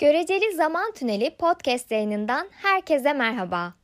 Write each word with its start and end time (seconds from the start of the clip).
Göreceli 0.00 0.52
Zaman 0.52 0.92
Tüneli 0.92 1.30
podcast 1.30 1.90
yayınından 1.90 2.48
herkese 2.50 3.12
merhaba. 3.12 3.74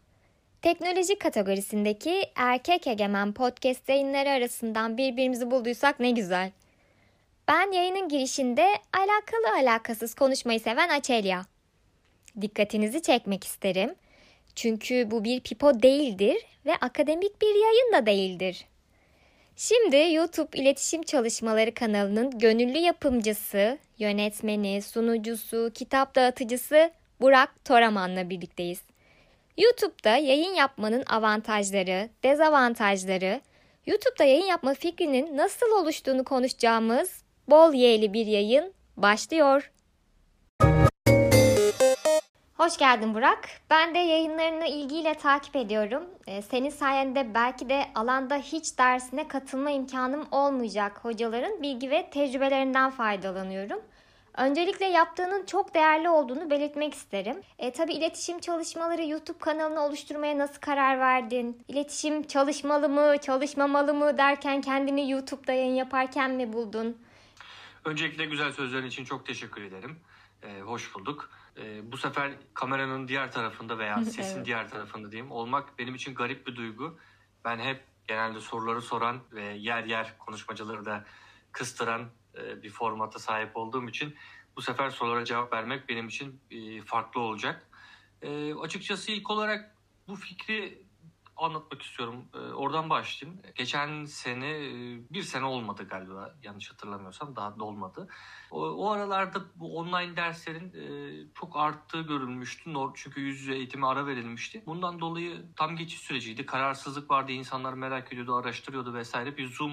Teknoloji 0.62 1.18
kategorisindeki 1.18 2.22
erkek 2.34 2.86
egemen 2.86 3.32
podcast 3.32 3.88
yayınları 3.88 4.30
arasından 4.30 4.98
birbirimizi 4.98 5.50
bulduysak 5.50 6.00
ne 6.00 6.10
güzel. 6.10 6.50
Ben 7.48 7.72
yayının 7.72 8.08
girişinde 8.08 8.66
alakalı 8.92 9.56
alakasız 9.62 10.14
konuşmayı 10.14 10.60
seven 10.60 10.88
Açelya. 10.88 11.46
Dikkatinizi 12.40 13.02
çekmek 13.02 13.44
isterim. 13.44 13.94
Çünkü 14.54 15.10
bu 15.10 15.24
bir 15.24 15.40
pipo 15.40 15.82
değildir 15.82 16.36
ve 16.66 16.76
akademik 16.76 17.42
bir 17.42 17.54
yayın 17.62 17.92
da 17.92 18.06
değildir. 18.06 18.66
Şimdi 19.58 19.96
YouTube 19.96 20.58
İletişim 20.58 21.02
Çalışmaları 21.02 21.74
kanalının 21.74 22.38
gönüllü 22.38 22.78
yapımcısı, 22.78 23.78
yönetmeni, 23.98 24.82
sunucusu, 24.82 25.70
kitap 25.74 26.14
dağıtıcısı 26.14 26.90
Burak 27.20 27.64
Toraman'la 27.64 28.30
birlikteyiz. 28.30 28.82
YouTube'da 29.58 30.16
yayın 30.16 30.54
yapmanın 30.54 31.04
avantajları, 31.06 32.08
dezavantajları, 32.22 33.40
YouTube'da 33.86 34.24
yayın 34.24 34.46
yapma 34.46 34.74
fikrinin 34.74 35.36
nasıl 35.36 35.70
oluştuğunu 35.70 36.24
konuşacağımız 36.24 37.22
bol 37.48 37.74
yeyli 37.74 38.12
bir 38.12 38.26
yayın 38.26 38.72
başlıyor. 38.96 39.70
Hoş 42.56 42.78
geldin 42.78 43.14
Burak. 43.14 43.48
Ben 43.70 43.94
de 43.94 43.98
yayınlarını 43.98 44.66
ilgiyle 44.66 45.14
takip 45.14 45.56
ediyorum. 45.56 46.04
Ee, 46.26 46.42
senin 46.42 46.70
sayende 46.70 47.34
belki 47.34 47.68
de 47.68 47.84
alanda 47.94 48.36
hiç 48.36 48.78
dersine 48.78 49.28
katılma 49.28 49.70
imkanım 49.70 50.28
olmayacak 50.30 50.98
hocaların 51.04 51.62
bilgi 51.62 51.90
ve 51.90 52.10
tecrübelerinden 52.10 52.90
faydalanıyorum. 52.90 53.80
Öncelikle 54.36 54.86
yaptığının 54.86 55.46
çok 55.46 55.74
değerli 55.74 56.08
olduğunu 56.08 56.50
belirtmek 56.50 56.94
isterim. 56.94 57.36
E, 57.58 57.72
tabii 57.72 57.92
iletişim 57.92 58.38
çalışmaları 58.40 59.04
YouTube 59.04 59.38
kanalını 59.38 59.80
oluşturmaya 59.80 60.38
nasıl 60.38 60.60
karar 60.60 61.00
verdin? 61.00 61.62
İletişim 61.68 62.22
çalışmalı 62.22 62.88
mı, 62.88 63.18
çalışmamalı 63.18 63.94
mı 63.94 64.18
derken 64.18 64.60
kendini 64.60 65.10
YouTube'da 65.10 65.52
yayın 65.52 65.74
yaparken 65.74 66.30
mi 66.30 66.52
buldun? 66.52 66.96
Öncelikle 67.84 68.24
güzel 68.24 68.52
sözlerin 68.52 68.86
için 68.86 69.04
çok 69.04 69.26
teşekkür 69.26 69.62
ederim. 69.62 70.00
Ee, 70.42 70.60
hoş 70.60 70.94
bulduk. 70.94 71.30
Ee, 71.58 71.92
bu 71.92 71.96
sefer 71.96 72.32
kameranın 72.54 73.08
diğer 73.08 73.32
tarafında 73.32 73.78
veya 73.78 74.04
sesin 74.04 74.36
Evet. 74.36 74.46
diğer 74.46 74.68
tarafında 74.70 75.12
diyeyim 75.12 75.32
olmak 75.32 75.78
benim 75.78 75.94
için 75.94 76.14
garip 76.14 76.46
bir 76.46 76.56
duygu. 76.56 76.98
Ben 77.44 77.58
hep 77.58 77.84
genelde 78.08 78.40
soruları 78.40 78.82
soran 78.82 79.20
ve 79.32 79.42
yer 79.44 79.84
yer 79.84 80.18
konuşmacıları 80.18 80.84
da 80.84 81.04
kıstıran 81.52 82.08
e, 82.38 82.62
bir 82.62 82.70
formata 82.70 83.18
sahip 83.18 83.56
olduğum 83.56 83.88
için 83.88 84.16
bu 84.56 84.62
sefer 84.62 84.90
sorulara 84.90 85.24
cevap 85.24 85.52
vermek 85.52 85.88
benim 85.88 86.08
için 86.08 86.40
e, 86.50 86.82
farklı 86.82 87.20
olacak. 87.20 87.66
E, 88.22 88.54
açıkçası 88.54 89.12
ilk 89.12 89.30
olarak 89.30 89.76
bu 90.08 90.16
fikri 90.16 90.85
anlatmak 91.36 91.82
istiyorum. 91.82 92.24
E, 92.34 92.38
oradan 92.38 92.90
başlayayım. 92.90 93.42
Geçen 93.54 94.04
sene 94.04 94.50
e, 94.50 94.70
bir 95.10 95.22
sene 95.22 95.44
olmadı 95.44 95.86
galiba 95.90 96.34
yanlış 96.42 96.70
hatırlamıyorsam 96.70 97.36
daha 97.36 97.58
da 97.58 97.64
olmadı. 97.64 98.08
O, 98.50 98.60
o 98.62 98.90
aralarda 98.90 99.40
bu 99.54 99.78
online 99.78 100.16
derslerin 100.16 100.72
e, 100.74 100.86
çok 101.34 101.56
arttığı 101.56 102.00
görülmüştü. 102.00 102.70
Çünkü 102.94 103.20
yüz 103.20 103.40
yüze 103.40 103.54
eğitime 103.54 103.86
ara 103.86 104.06
verilmişti. 104.06 104.62
Bundan 104.66 105.00
dolayı 105.00 105.46
tam 105.56 105.76
geçiş 105.76 106.00
süreciydi. 106.00 106.46
Kararsızlık 106.46 107.10
vardı. 107.10 107.32
İnsanlar 107.32 107.72
merak 107.72 108.12
ediyordu, 108.12 108.36
araştırıyordu 108.36 108.94
vesaire. 108.94 109.36
Bir 109.36 109.48
Zoom 109.48 109.72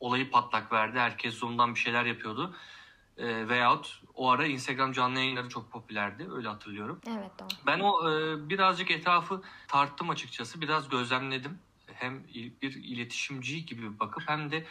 olayı 0.00 0.30
patlak 0.30 0.72
verdi. 0.72 0.98
Herkes 0.98 1.34
Zoom'dan 1.34 1.74
bir 1.74 1.80
şeyler 1.80 2.04
yapıyordu. 2.04 2.56
E, 3.22 3.48
veyahut 3.48 4.02
o 4.14 4.30
ara 4.30 4.46
Instagram 4.46 4.92
canlı 4.92 5.18
yayınları 5.18 5.48
çok 5.48 5.72
popülerdi. 5.72 6.28
Öyle 6.32 6.48
hatırlıyorum. 6.48 7.00
Evet 7.08 7.30
doğru. 7.38 7.48
Ben 7.66 7.80
o 7.80 8.10
e, 8.10 8.48
birazcık 8.48 8.90
etrafı 8.90 9.42
tarttım 9.68 10.10
açıkçası. 10.10 10.60
Biraz 10.60 10.88
gözlemledim. 10.88 11.58
Hem 11.86 12.24
bir 12.62 12.74
iletişimci 12.74 13.66
gibi 13.66 14.00
bakıp 14.00 14.22
hem 14.26 14.50
de 14.50 14.66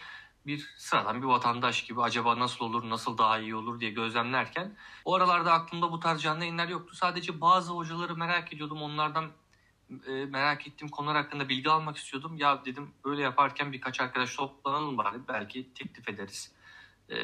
bir 0.46 0.70
sıradan 0.78 1.22
bir 1.22 1.28
vatandaş 1.28 1.84
gibi 1.84 2.02
acaba 2.02 2.40
nasıl 2.40 2.66
olur, 2.66 2.90
nasıl 2.90 3.18
daha 3.18 3.40
iyi 3.40 3.56
olur 3.56 3.80
diye 3.80 3.92
gözlemlerken 3.92 4.76
o 5.06 5.16
aralarda 5.16 5.54
aklımda 5.54 5.92
bu 5.92 6.00
tarz 6.00 6.22
canlı 6.22 6.40
yayınlar 6.40 6.68
yoktu. 6.68 6.96
Sadece 6.96 7.42
bazı 7.42 7.74
hocaları 7.74 8.16
merak 8.16 8.54
ediyordum. 8.54 8.82
Onlardan 8.82 9.32
e, 10.08 10.26
merak 10.26 10.68
ettiğim 10.68 10.90
konular 10.90 11.16
hakkında 11.16 11.50
bilgi 11.50 11.70
almak 11.70 11.98
istiyordum. 11.98 12.38
Ya 12.38 12.66
dedim 12.66 12.92
böyle 13.06 13.22
yaparken 13.22 13.72
birkaç 13.72 14.02
arkadaş 14.02 14.36
toplanalım 14.36 14.98
bari. 14.98 15.18
Belki 15.28 15.74
teklif 15.74 16.10
ederiz. 16.10 16.52
E, 17.10 17.16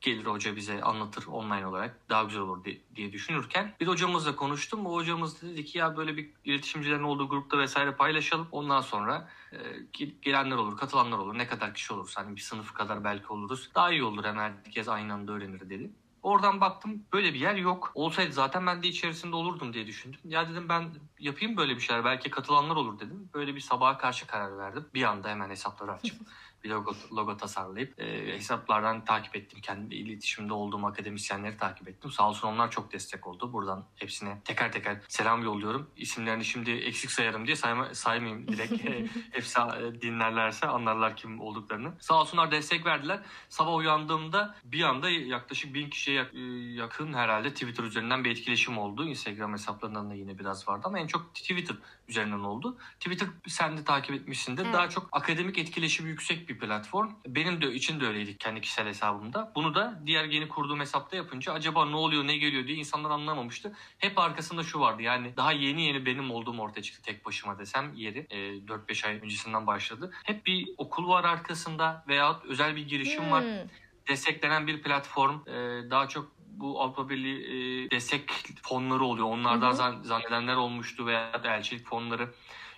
gelir 0.00 0.26
hoca 0.26 0.56
bize 0.56 0.82
anlatır 0.82 1.26
online 1.26 1.66
olarak 1.66 2.00
daha 2.10 2.22
güzel 2.24 2.42
olur 2.42 2.64
di- 2.64 2.82
diye 2.96 3.12
düşünürken 3.12 3.74
bir 3.80 3.86
hocamızla 3.86 4.36
konuştum. 4.36 4.86
O 4.86 4.94
hocamız 4.94 5.42
dedi 5.42 5.64
ki 5.64 5.78
ya 5.78 5.96
böyle 5.96 6.16
bir 6.16 6.30
iletişimcilerin 6.44 7.02
olduğu 7.02 7.28
grupta 7.28 7.58
vesaire 7.58 7.92
paylaşalım. 7.92 8.48
Ondan 8.52 8.80
sonra 8.80 9.28
e, 9.52 9.56
ge- 9.92 10.20
gelenler 10.22 10.56
olur, 10.56 10.76
katılanlar 10.76 11.18
olur. 11.18 11.38
Ne 11.38 11.46
kadar 11.46 11.74
kişi 11.74 11.92
olursa 11.94 12.20
hani 12.24 12.36
bir 12.36 12.40
sınıf 12.40 12.74
kadar 12.74 13.04
belki 13.04 13.26
oluruz. 13.26 13.70
Daha 13.74 13.90
iyi 13.92 14.04
olur 14.04 14.24
hem 14.24 14.36
herkes 14.36 14.88
aynı 14.88 15.12
anda 15.12 15.32
öğrenir 15.32 15.60
dedi. 15.70 15.90
Oradan 16.22 16.60
baktım 16.60 17.04
böyle 17.12 17.34
bir 17.34 17.38
yer 17.40 17.54
yok. 17.54 17.92
Olsaydı 17.94 18.32
zaten 18.32 18.66
ben 18.66 18.82
de 18.82 18.88
içerisinde 18.88 19.36
olurdum 19.36 19.72
diye 19.72 19.86
düşündüm. 19.86 20.20
Ya 20.24 20.48
dedim 20.48 20.68
ben 20.68 20.90
yapayım 21.18 21.56
böyle 21.56 21.76
bir 21.76 21.80
şeyler. 21.80 22.04
Belki 22.04 22.30
katılanlar 22.30 22.76
olur 22.76 23.00
dedim. 23.00 23.30
Böyle 23.34 23.54
bir 23.54 23.60
sabaha 23.60 23.98
karşı 23.98 24.26
karar 24.26 24.58
verdim. 24.58 24.86
Bir 24.94 25.02
anda 25.02 25.28
hemen 25.28 25.50
hesapları 25.50 25.92
açıp 25.92 26.16
bir 26.64 26.70
logo, 26.70 26.94
logo 27.12 27.36
tasarlayıp 27.36 28.00
e, 28.00 28.34
hesaplardan 28.34 29.04
takip 29.04 29.36
ettim. 29.36 29.60
Kendi 29.60 29.94
iletişimde 29.94 30.52
olduğum 30.52 30.86
akademisyenleri 30.86 31.56
takip 31.56 31.88
ettim. 31.88 32.10
Sağ 32.10 32.28
olsun 32.28 32.48
onlar 32.48 32.70
çok 32.70 32.92
destek 32.92 33.26
oldu. 33.26 33.52
Buradan 33.52 33.84
hepsine 33.96 34.40
teker 34.44 34.72
teker 34.72 35.00
selam 35.08 35.42
yolluyorum. 35.42 35.90
İsimlerini 35.96 36.44
şimdi 36.44 36.70
eksik 36.70 37.10
sayarım 37.10 37.46
diye 37.46 37.56
sayma, 37.56 37.94
saymayayım 37.94 38.48
direkt. 38.48 38.70
E, 38.90 39.06
Hepsi 39.30 39.60
e, 39.60 40.00
dinlerlerse 40.02 40.66
anlarlar 40.66 41.16
kim 41.16 41.40
olduklarını. 41.40 41.92
Sağ 42.00 42.20
olsunlar 42.20 42.50
destek 42.50 42.86
verdiler. 42.86 43.20
Sabah 43.48 43.74
uyandığımda 43.74 44.54
bir 44.64 44.82
anda 44.82 45.10
yaklaşık 45.10 45.74
bin 45.74 45.90
kişiye 45.90 46.26
e, 46.34 46.40
yakın 46.74 47.12
herhalde 47.12 47.52
Twitter 47.52 47.84
üzerinden 47.84 48.24
bir 48.24 48.30
etkileşim 48.30 48.78
oldu. 48.78 49.04
Instagram 49.08 49.52
hesaplarından 49.52 50.10
da 50.10 50.14
yine 50.14 50.38
biraz 50.38 50.68
vardı 50.68 50.82
ama 50.84 50.98
en 50.98 51.06
çok 51.06 51.34
Twitter 51.34 51.76
üzerinden 52.08 52.40
oldu. 52.40 52.78
Twitter 53.00 53.28
sen 53.46 53.78
de 53.78 53.84
takip 53.84 54.14
etmişsindir. 54.14 54.64
Evet. 54.64 54.74
Daha 54.74 54.88
çok 54.88 55.08
akademik 55.12 55.58
etkileşimi 55.58 56.10
yüksek 56.10 56.48
bir 56.48 56.49
platform. 56.58 57.10
Benim 57.26 57.62
de 57.62 57.72
için 57.74 58.00
de 58.00 58.06
öyleydi 58.06 58.38
kendi 58.38 58.60
kişisel 58.60 58.86
hesabımda. 58.86 59.52
Bunu 59.54 59.74
da 59.74 60.02
diğer 60.06 60.24
yeni 60.24 60.48
kurduğum 60.48 60.80
hesapta 60.80 61.16
yapınca 61.16 61.52
acaba 61.52 61.86
ne 61.86 61.96
oluyor 61.96 62.26
ne 62.26 62.36
geliyor 62.36 62.66
diye 62.66 62.76
insanlar 62.78 63.10
anlamamıştı. 63.10 63.72
Hep 63.98 64.18
arkasında 64.18 64.62
şu 64.62 64.80
vardı 64.80 65.02
yani 65.02 65.36
daha 65.36 65.52
yeni 65.52 65.82
yeni 65.82 66.06
benim 66.06 66.30
olduğum 66.30 66.58
ortaya 66.58 66.82
çıktı 66.82 67.02
tek 67.02 67.26
başıma 67.26 67.58
desem 67.58 67.94
yeri. 67.94 68.26
E, 68.30 68.36
4-5 68.66 69.06
ay 69.06 69.14
öncesinden 69.22 69.66
başladı. 69.66 70.10
Hep 70.24 70.46
bir 70.46 70.68
okul 70.76 71.08
var 71.08 71.24
arkasında 71.24 72.04
veyahut 72.08 72.44
özel 72.44 72.76
bir 72.76 72.88
girişim 72.88 73.30
var 73.30 73.42
Hmm. 73.44 73.68
desteklenen 74.08 74.66
bir 74.66 74.82
platform. 74.82 75.36
Ee, 75.48 75.90
daha 75.90 76.08
çok 76.08 76.32
bu 76.38 76.80
Avrupa 76.82 77.08
Birliği 77.08 77.86
e, 77.86 77.90
destek 77.90 78.30
fonları 78.62 79.04
oluyor. 79.04 79.26
Onlardan 79.26 79.66
Hı 79.68 79.72
hı. 79.72 79.76
zan- 79.76 80.02
zannedenler 80.02 80.56
olmuştu 80.56 81.06
veya 81.06 81.40
elçilik 81.44 81.86
fonları 81.86 82.28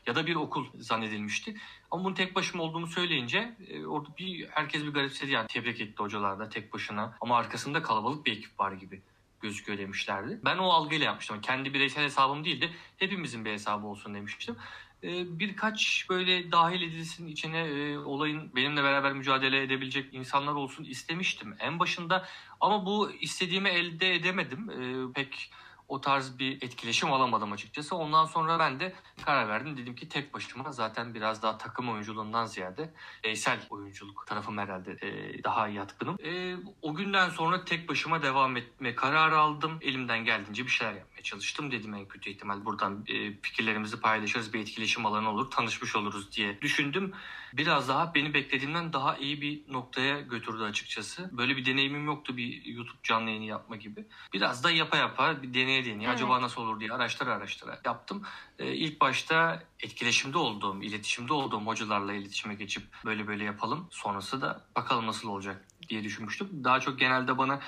ya 0.07 0.15
da 0.15 0.27
bir 0.27 0.35
okul 0.35 0.67
zannedilmişti. 0.79 1.57
Ama 1.91 2.05
bunu 2.05 2.15
tek 2.15 2.35
başıma 2.35 2.63
olduğumu 2.63 2.87
söyleyince 2.87 3.57
e, 3.69 3.87
orada 3.87 4.09
bir 4.19 4.49
herkes 4.49 4.83
bir 4.83 4.93
garipsedi 4.93 5.31
yani 5.31 5.47
tebrik 5.47 5.81
etti 5.81 6.03
hocalar 6.03 6.39
da 6.39 6.49
tek 6.49 6.73
başına 6.73 7.17
ama 7.21 7.37
arkasında 7.37 7.83
kalabalık 7.83 8.27
bir 8.27 8.33
ekip 8.33 8.61
var 8.61 8.73
gibi 8.73 9.03
gözüküyor 9.41 9.79
demişlerdi. 9.79 10.41
Ben 10.45 10.59
o 10.59 10.69
algıyla 10.69 11.07
yapmıştım. 11.07 11.41
Kendi 11.41 11.75
bireysel 11.75 12.05
hesabım 12.05 12.45
değil 12.45 12.61
de 12.61 12.71
hepimizin 12.97 13.45
bir 13.45 13.51
hesabı 13.51 13.87
olsun 13.87 14.15
demiştim. 14.15 14.57
Ee, 15.05 15.39
birkaç 15.39 16.07
böyle 16.11 16.53
dahil 16.53 16.83
edilsin 16.83 17.27
içine 17.27 17.59
e, 17.59 17.99
olayın 17.99 18.57
benimle 18.57 18.83
beraber 18.83 19.13
mücadele 19.13 19.63
edebilecek 19.63 20.15
insanlar 20.15 20.53
olsun 20.53 20.85
istemiştim 20.85 21.57
en 21.59 21.79
başında 21.79 22.29
ama 22.61 22.87
bu 22.87 23.13
istediğimi 23.13 23.69
elde 23.69 24.15
edemedim. 24.15 24.71
Ee, 24.71 25.13
pek 25.13 25.51
o 25.93 26.01
tarz 26.01 26.39
bir 26.39 26.63
etkileşim 26.63 27.13
alamadım 27.13 27.53
açıkçası. 27.53 27.97
Ondan 27.97 28.25
sonra 28.25 28.59
ben 28.59 28.81
de 28.81 28.93
karar 29.25 29.49
verdim. 29.49 29.77
Dedim 29.77 29.95
ki 29.95 30.09
tek 30.09 30.35
başıma 30.35 30.73
zaten 30.73 31.15
biraz 31.15 31.43
daha 31.43 31.59
takım 31.59 31.91
oyunculuğundan 31.91 32.47
ziyade 32.47 32.95
bireysel 33.25 33.61
oyunculuk 33.71 34.27
tarafım 34.27 34.59
herhalde 34.59 34.97
e, 35.03 35.45
daha 35.45 35.69
yatkınım. 35.69 36.17
E, 36.25 36.57
o 36.83 36.95
günden 36.95 37.29
sonra 37.29 37.65
tek 37.65 37.89
başıma 37.89 38.23
devam 38.23 38.57
etme 38.57 38.95
kararı 38.95 39.39
aldım. 39.39 39.79
Elimden 39.81 40.25
geldiğince 40.25 40.65
bir 40.65 40.71
şeyler 40.71 40.95
yapmaya 40.95 41.23
çalıştım. 41.23 41.71
Dedim 41.71 41.95
en 41.95 42.09
kötü 42.09 42.31
ihtimal 42.31 42.65
buradan 42.65 43.05
e, 43.09 43.41
fikirlerimizi 43.43 44.01
paylaşırız, 44.01 44.53
bir 44.53 44.61
etkileşim 44.61 45.07
alanı 45.07 45.31
olur, 45.31 45.51
tanışmış 45.51 45.97
oluruz 45.97 46.33
diye 46.33 46.61
düşündüm. 46.61 47.13
Biraz 47.53 47.89
daha 47.89 48.15
beni 48.15 48.35
beklediğimden 48.35 48.93
daha 48.93 49.17
iyi 49.17 49.41
bir 49.41 49.73
noktaya 49.73 50.21
götürdü 50.21 50.63
açıkçası. 50.63 51.31
Böyle 51.33 51.57
bir 51.57 51.65
deneyimim 51.65 52.07
yoktu 52.07 52.37
bir 52.37 52.65
YouTube 52.65 52.99
canlı 53.03 53.29
yayını 53.31 53.45
yapma 53.45 53.77
gibi. 53.77 54.07
Biraz 54.33 54.65
da 54.65 54.71
yapa 54.71 54.97
yapa 54.97 55.43
bir 55.43 55.55
deneye 55.55 55.82
deneye 55.85 56.09
Evet. 56.09 56.15
acaba 56.17 56.43
nasıl 56.43 56.63
olur 56.63 56.81
diye 56.81 56.93
araştıra 56.93 57.35
araştıra 57.35 57.79
yaptım. 57.85 58.23
Ee, 58.59 58.73
ilk 58.75 59.01
başta 59.01 59.63
etkileşimde 59.81 60.39
olduğum, 60.39 60.83
iletişimde 60.83 61.33
olduğum 61.33 61.61
hocalarla 61.67 62.13
iletişime 62.13 62.55
geçip 62.55 62.83
böyle 63.05 63.27
böyle 63.27 63.45
yapalım. 63.45 63.89
Sonrası 63.91 64.41
da 64.41 64.65
bakalım 64.77 65.07
nasıl 65.07 65.29
olacak 65.29 65.65
diye 65.89 66.05
düşünmüştüm. 66.05 66.49
Daha 66.65 66.81
çok 66.81 66.99
genelde 66.99 67.39
bana 67.39 67.61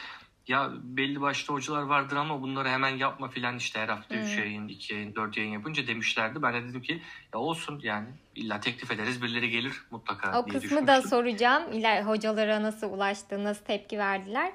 ya 0.48 0.70
belli 0.82 1.20
başlı 1.20 1.54
hocalar 1.54 1.82
vardır 1.82 2.16
ama 2.16 2.42
bunları 2.42 2.68
hemen 2.68 2.96
yapma 2.96 3.28
filan 3.28 3.56
işte 3.56 3.80
her 3.80 3.88
hafta 3.88 4.14
3 4.14 4.36
Hmm. 4.36 4.44
yayın, 4.44 4.68
2 4.68 4.94
yayın, 4.94 5.14
4 5.14 5.36
yayın 5.36 5.50
yapınca 5.52 5.86
demişlerdi. 5.86 6.42
Ben 6.42 6.54
de 6.54 6.68
dedim 6.68 6.82
ki 6.82 7.02
ya 7.34 7.40
olsun 7.40 7.80
yani 7.82 8.08
illa 8.34 8.60
teklif 8.60 8.90
ederiz 8.90 9.22
birileri 9.22 9.50
gelir 9.50 9.82
mutlaka 9.90 10.40
O 10.40 10.46
diye 10.46 10.60
kısmı 10.60 10.86
da 10.86 11.02
soracağım. 11.02 11.72
İler 11.72 12.02
hocalara 12.02 12.62
nasıl 12.62 12.90
ulaştı, 12.90 13.44
nasıl 13.44 13.64
tepki 13.64 13.98
verdiler. 13.98 14.52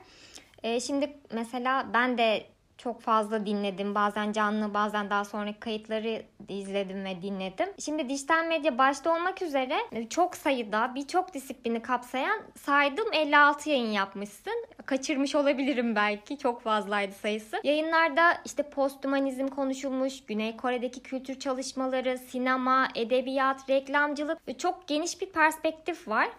Ee, 0.63 0.79
şimdi 0.79 1.17
mesela 1.33 1.93
ben 1.93 2.17
de 2.17 2.49
çok 2.79 3.01
fazla 3.01 3.45
dinledim. 3.45 3.95
Bazen 3.95 4.31
canlı, 4.31 4.73
bazen 4.73 5.09
daha 5.09 5.25
sonraki 5.25 5.59
kayıtları 5.59 6.23
izledim 6.47 7.05
ve 7.05 7.21
dinledim. 7.21 7.69
Şimdi 7.79 8.09
dijital 8.09 8.45
medya 8.45 8.77
başta 8.77 9.15
olmak 9.15 9.41
üzere 9.41 9.77
çok 10.09 10.35
sayıda 10.35 10.95
birçok 10.95 11.33
disiplini 11.33 11.81
kapsayan 11.81 12.41
saydım 12.55 13.13
56 13.13 13.69
yayın 13.69 13.91
yapmışsın. 13.91 14.65
Kaçırmış 14.85 15.35
olabilirim 15.35 15.95
belki. 15.95 16.37
Çok 16.37 16.61
fazlaydı 16.61 17.13
sayısı. 17.13 17.61
Yayınlarda 17.63 18.37
işte 18.45 18.63
posthumanizm 18.63 19.47
konuşulmuş, 19.47 20.25
Güney 20.25 20.57
Kore'deki 20.57 21.03
kültür 21.03 21.39
çalışmaları, 21.39 22.17
sinema, 22.17 22.87
edebiyat, 22.95 23.69
reklamcılık 23.69 24.47
ve 24.47 24.57
çok 24.57 24.87
geniş 24.87 25.21
bir 25.21 25.29
perspektif 25.29 26.07
var. 26.07 26.29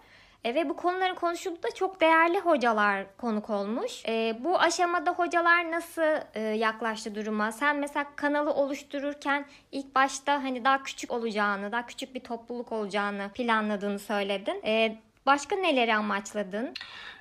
E, 0.43 0.55
ve 0.55 0.69
bu 0.69 0.75
konuların 0.75 1.15
konuşulduğu 1.15 1.63
da 1.63 1.75
çok 1.75 2.01
değerli 2.01 2.39
hocalar 2.39 3.17
konuk 3.17 3.49
olmuş. 3.49 4.05
E, 4.07 4.37
bu 4.43 4.59
aşamada 4.59 5.11
hocalar 5.11 5.71
nasıl 5.71 6.21
e, 6.33 6.39
yaklaştı 6.39 7.15
duruma? 7.15 7.51
Sen 7.51 7.77
mesela 7.77 8.15
kanalı 8.15 8.53
oluştururken 8.53 9.45
ilk 9.71 9.95
başta 9.95 10.33
hani 10.33 10.65
daha 10.65 10.83
küçük 10.83 11.11
olacağını, 11.11 11.71
daha 11.71 11.85
küçük 11.85 12.15
bir 12.15 12.19
topluluk 12.19 12.71
olacağını 12.71 13.31
planladığını 13.33 13.99
söyledin. 13.99 14.61
E, 14.65 15.01
başka 15.25 15.55
neleri 15.55 15.95
amaçladın? 15.95 16.73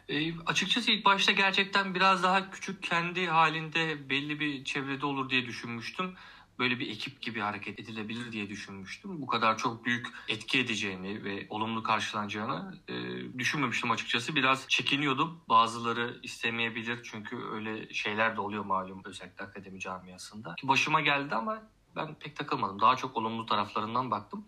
E, 0.08 0.32
açıkçası 0.46 0.90
ilk 0.90 1.04
başta 1.04 1.32
gerçekten 1.32 1.94
biraz 1.94 2.22
daha 2.22 2.50
küçük 2.50 2.82
kendi 2.82 3.26
halinde 3.26 4.10
belli 4.10 4.40
bir 4.40 4.64
çevrede 4.64 5.06
olur 5.06 5.30
diye 5.30 5.46
düşünmüştüm. 5.46 6.14
Böyle 6.60 6.78
bir 6.78 6.90
ekip 6.90 7.22
gibi 7.22 7.40
hareket 7.40 7.80
edilebilir 7.80 8.32
diye 8.32 8.48
düşünmüştüm. 8.48 9.22
Bu 9.22 9.26
kadar 9.26 9.58
çok 9.58 9.84
büyük 9.84 10.06
etki 10.28 10.58
edeceğini 10.58 11.24
ve 11.24 11.46
olumlu 11.50 11.82
karşılanacağını 11.82 12.78
e, 12.88 12.94
düşünmemiştim 13.38 13.90
açıkçası. 13.90 14.36
Biraz 14.36 14.68
çekiniyordum. 14.68 15.40
Bazıları 15.48 16.20
istemeyebilir 16.22 17.00
çünkü 17.02 17.36
öyle 17.52 17.94
şeyler 17.94 18.36
de 18.36 18.40
oluyor 18.40 18.64
malum 18.64 19.02
özellikle 19.04 19.44
akademi 19.44 19.80
camiasında. 19.80 20.54
Başıma 20.62 21.00
geldi 21.00 21.34
ama 21.34 21.62
ben 21.96 22.14
pek 22.14 22.36
takılmadım. 22.36 22.80
Daha 22.80 22.96
çok 22.96 23.16
olumlu 23.16 23.46
taraflarından 23.46 24.10
baktım. 24.10 24.44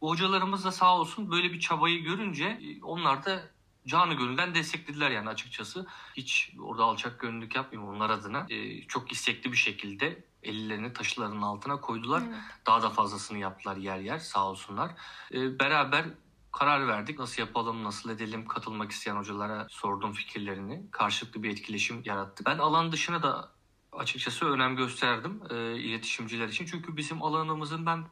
Bu 0.00 0.10
hocalarımız 0.10 0.64
da 0.64 0.72
sağ 0.72 0.98
olsun 0.98 1.30
böyle 1.30 1.52
bir 1.52 1.60
çabayı 1.60 2.02
görünce 2.02 2.44
e, 2.44 2.82
onlar 2.82 3.24
da 3.24 3.42
canı 3.86 4.14
gönülden 4.14 4.54
desteklediler 4.54 5.10
yani 5.10 5.28
açıkçası. 5.28 5.86
Hiç 6.16 6.52
orada 6.60 6.84
alçak 6.84 7.20
gönüllülük 7.20 7.56
yapmayayım 7.56 7.94
onlar 7.94 8.10
adına. 8.10 8.46
Ee, 8.50 8.82
çok 8.82 9.12
istekli 9.12 9.52
bir 9.52 9.56
şekilde 9.56 10.24
ellerini 10.42 10.92
taşlarının 10.92 11.42
altına 11.42 11.80
koydular. 11.80 12.22
Evet. 12.28 12.38
Daha 12.66 12.82
da 12.82 12.90
fazlasını 12.90 13.38
yaptılar 13.38 13.76
yer 13.76 13.98
yer 13.98 14.18
sağ 14.18 14.48
olsunlar. 14.48 14.90
Ee, 15.32 15.58
beraber 15.58 16.04
karar 16.52 16.88
verdik. 16.88 17.18
Nasıl 17.18 17.42
yapalım, 17.42 17.84
nasıl 17.84 18.10
edelim? 18.10 18.48
Katılmak 18.48 18.90
isteyen 18.90 19.16
hocalara 19.16 19.66
sordum 19.70 20.12
fikirlerini. 20.12 20.90
Karşılıklı 20.90 21.42
bir 21.42 21.50
etkileşim 21.50 22.02
yarattık. 22.04 22.46
Ben 22.46 22.58
alan 22.58 22.92
dışına 22.92 23.22
da 23.22 23.52
açıkçası 23.92 24.46
önem 24.46 24.76
gösterdim 24.76 25.42
e, 25.50 25.76
iletişimciler 25.76 26.48
için. 26.48 26.66
Çünkü 26.66 26.96
bizim 26.96 27.22
alanımızın 27.22 27.86
ben 27.86 28.04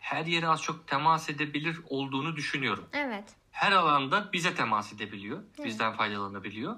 her 0.00 0.26
yere 0.26 0.48
az 0.48 0.62
çok 0.62 0.86
temas 0.86 1.30
edebilir 1.30 1.80
olduğunu 1.88 2.36
düşünüyorum 2.36 2.84
Evet. 2.92 3.34
Her 3.58 3.72
alanda 3.72 4.32
bize 4.32 4.54
temas 4.54 4.92
edebiliyor. 4.92 5.42
Evet. 5.56 5.66
Bizden 5.66 5.92
faydalanabiliyor. 5.92 6.76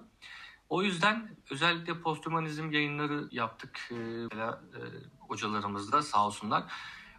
O 0.68 0.82
yüzden 0.82 1.36
özellikle 1.50 2.00
posthumanizm 2.00 2.70
yayınları 2.70 3.28
yaptık. 3.30 3.88
Ee, 3.90 3.94
Mesela 3.94 4.62
e, 4.74 4.80
hocalarımız 5.18 5.92
da 5.92 6.02
sağ 6.02 6.26
olsunlar. 6.26 6.64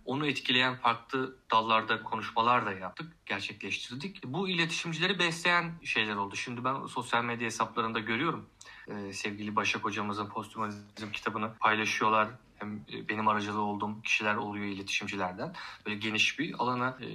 Onu 0.06 0.28
etkileyen 0.28 0.76
farklı 0.76 1.36
dallarda 1.52 2.04
konuşmalar 2.04 2.66
da 2.66 2.72
yaptık, 2.72 3.14
gerçekleştirdik. 3.26 4.24
Bu 4.26 4.50
iletişimcileri 4.50 5.20
besleyen 5.20 5.72
şeyler 5.84 6.16
oldu. 6.16 6.36
Şimdi 6.36 6.64
ben 6.64 6.86
sosyal 6.86 7.24
medya 7.24 7.46
hesaplarında 7.46 8.00
görüyorum. 8.00 8.50
Ee, 8.88 9.14
sevgili 9.14 9.56
Başak 9.56 9.84
hocamızın 9.84 10.30
posthumanizm 10.30 11.12
kitabını 11.14 11.54
paylaşıyorlar. 11.60 12.30
Hem 12.56 12.76
e, 12.94 13.10
benim 13.10 13.28
aracılığı 13.28 13.62
olduğum 13.62 14.02
kişiler 14.02 14.36
oluyor 14.36 14.66
iletişimcilerden. 14.66 15.56
Böyle 15.86 15.98
geniş 15.98 16.40
bir 16.40 16.56
alana 16.60 16.98
e, 17.02 17.08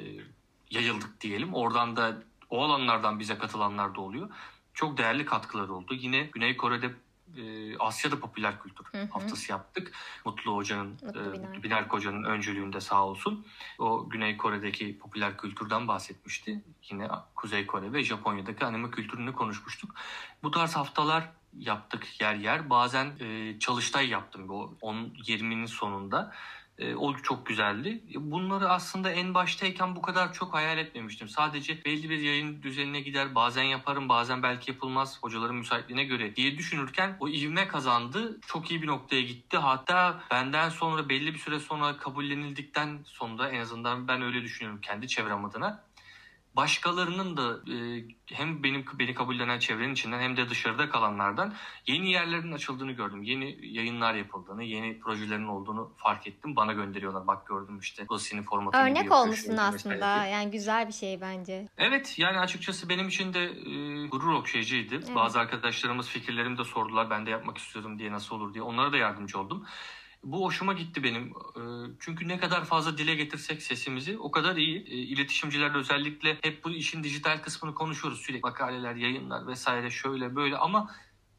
yayıldık 0.70 1.20
diyelim. 1.20 1.54
Oradan 1.54 1.96
da 1.96 2.22
o 2.50 2.64
alanlardan 2.64 3.18
bize 3.20 3.38
katılanlar 3.38 3.94
da 3.94 4.00
oluyor. 4.00 4.30
Çok 4.74 4.98
değerli 4.98 5.24
katkılar 5.24 5.68
oldu. 5.68 5.94
Yine 5.94 6.22
Güney 6.22 6.56
Kore'de 6.56 6.90
e, 7.36 7.78
Asya'da 7.78 8.20
popüler 8.20 8.62
kültür 8.62 8.84
Hı 8.84 9.02
hı. 9.02 9.08
haftası 9.10 9.52
yaptık. 9.52 9.92
Mutlu 10.24 10.56
Hoca'nın, 10.56 10.98
Mutlu 11.02 11.20
e. 11.20 11.38
Mutlu 11.38 11.88
Hoca'nın 11.88 12.24
öncülüğünde 12.24 12.80
sağ 12.80 13.06
olsun. 13.06 13.46
O 13.78 14.08
Güney 14.08 14.36
Kore'deki 14.36 14.98
popüler 14.98 15.36
kültürden 15.36 15.88
bahsetmişti. 15.88 16.64
Yine 16.90 17.08
Kuzey 17.34 17.66
Kore 17.66 17.92
ve 17.92 18.04
Japonya'daki 18.04 18.64
anime 18.64 18.90
kültürünü 18.90 19.32
konuşmuştuk. 19.32 19.94
Bu 20.42 20.50
tarz 20.50 20.76
haftalar 20.76 21.28
yaptık 21.58 22.20
yer 22.20 22.34
yer. 22.34 22.70
Bazen 22.70 23.12
e, 23.20 23.58
çalıştay 23.58 24.08
yaptım 24.08 24.48
bu 24.48 24.76
10-20'nin 24.82 25.66
sonunda. 25.66 26.32
E, 26.78 26.94
o 26.94 27.16
çok 27.16 27.46
güzeldi. 27.46 28.02
Bunları 28.14 28.68
aslında 28.68 29.10
en 29.10 29.34
baştayken 29.34 29.96
bu 29.96 30.02
kadar 30.02 30.32
çok 30.32 30.54
hayal 30.54 30.78
etmemiştim. 30.78 31.28
Sadece 31.28 31.84
belli 31.84 32.10
bir 32.10 32.18
yayın 32.18 32.62
düzenine 32.62 33.00
gider. 33.00 33.34
Bazen 33.34 33.62
yaparım, 33.62 34.08
bazen 34.08 34.42
belki 34.42 34.70
yapılmaz. 34.70 35.18
Hocaların 35.22 35.56
müsaitliğine 35.56 36.04
göre 36.04 36.36
diye 36.36 36.58
düşünürken 36.58 37.16
o 37.20 37.28
ivme 37.28 37.68
kazandı. 37.68 38.38
Çok 38.46 38.70
iyi 38.70 38.82
bir 38.82 38.86
noktaya 38.86 39.22
gitti. 39.22 39.56
Hatta 39.56 40.20
benden 40.30 40.68
sonra 40.68 41.08
belli 41.08 41.34
bir 41.34 41.38
süre 41.38 41.60
sonra 41.60 41.96
kabullenildikten 41.96 42.98
sonra 43.04 43.48
en 43.48 43.60
azından 43.60 44.08
ben 44.08 44.22
öyle 44.22 44.42
düşünüyorum 44.42 44.80
kendi 44.80 45.08
çevrem 45.08 45.44
adına. 45.44 45.82
Başkalarının 46.56 47.36
da 47.36 47.72
e, 47.72 48.04
hem 48.32 48.62
benim 48.62 48.84
beni 48.98 49.14
kabullenen 49.14 49.58
çevrenin 49.58 49.92
içinden 49.92 50.20
hem 50.20 50.36
de 50.36 50.48
dışarıda 50.48 50.88
kalanlardan 50.88 51.54
yeni 51.86 52.10
yerlerin 52.10 52.52
açıldığını 52.52 52.92
gördüm. 52.92 53.22
Yeni 53.22 53.58
yayınlar 53.66 54.14
yapıldığını, 54.14 54.64
yeni 54.64 54.98
projelerin 55.00 55.46
olduğunu 55.46 55.92
fark 55.96 56.26
ettim. 56.26 56.56
Bana 56.56 56.72
gönderiyorlar. 56.72 57.26
Bak 57.26 57.46
gördüm 57.46 57.78
işte. 57.78 58.08
Dosyanın 58.08 58.42
formatını 58.44 58.88
gibi 58.88 58.98
Örnek 58.98 59.12
olmuşsun 59.12 59.56
aslında. 59.56 59.94
vesaire. 59.94 60.30
Yani 60.30 60.50
güzel 60.50 60.88
bir 60.88 60.92
şey 60.92 61.20
bence. 61.20 61.68
Evet 61.78 62.18
yani 62.18 62.38
açıkçası 62.38 62.88
benim 62.88 63.08
için 63.08 63.34
de 63.34 63.44
e, 63.44 64.06
gurur 64.06 64.32
okşayıcıydı. 64.32 64.94
Evet. 64.94 65.14
Bazı 65.14 65.38
arkadaşlarımız 65.40 66.08
fikirlerimi 66.08 66.58
de 66.58 66.64
sordular. 66.64 67.10
Ben 67.10 67.26
de 67.26 67.30
yapmak 67.30 67.58
istiyorum 67.58 67.98
diye 67.98 68.12
nasıl 68.12 68.36
olur 68.36 68.54
diye. 68.54 68.62
Onlara 68.62 68.92
da 68.92 68.96
yardımcı 68.96 69.38
oldum. 69.38 69.66
Bu 70.26 70.44
hoşuma 70.44 70.72
gitti 70.72 71.02
benim. 71.02 71.26
E, 71.26 71.62
çünkü 72.00 72.28
ne 72.28 72.38
kadar 72.38 72.64
fazla 72.64 72.98
dile 72.98 73.14
getirsek 73.14 73.62
sesimizi 73.62 74.18
o 74.18 74.30
kadar 74.30 74.56
iyi. 74.56 74.78
E, 74.78 74.94
iletişimcilerle 74.94 75.78
özellikle 75.78 76.38
hep 76.42 76.64
bu 76.64 76.70
işin 76.70 77.04
dijital 77.04 77.42
kısmını 77.42 77.74
konuşuyoruz 77.74 78.20
sürekli. 78.20 78.40
Makaleler, 78.40 78.94
yayınlar 78.94 79.46
vesaire 79.46 79.90
şöyle 79.90 80.36
böyle 80.36 80.56
ama 80.56 80.90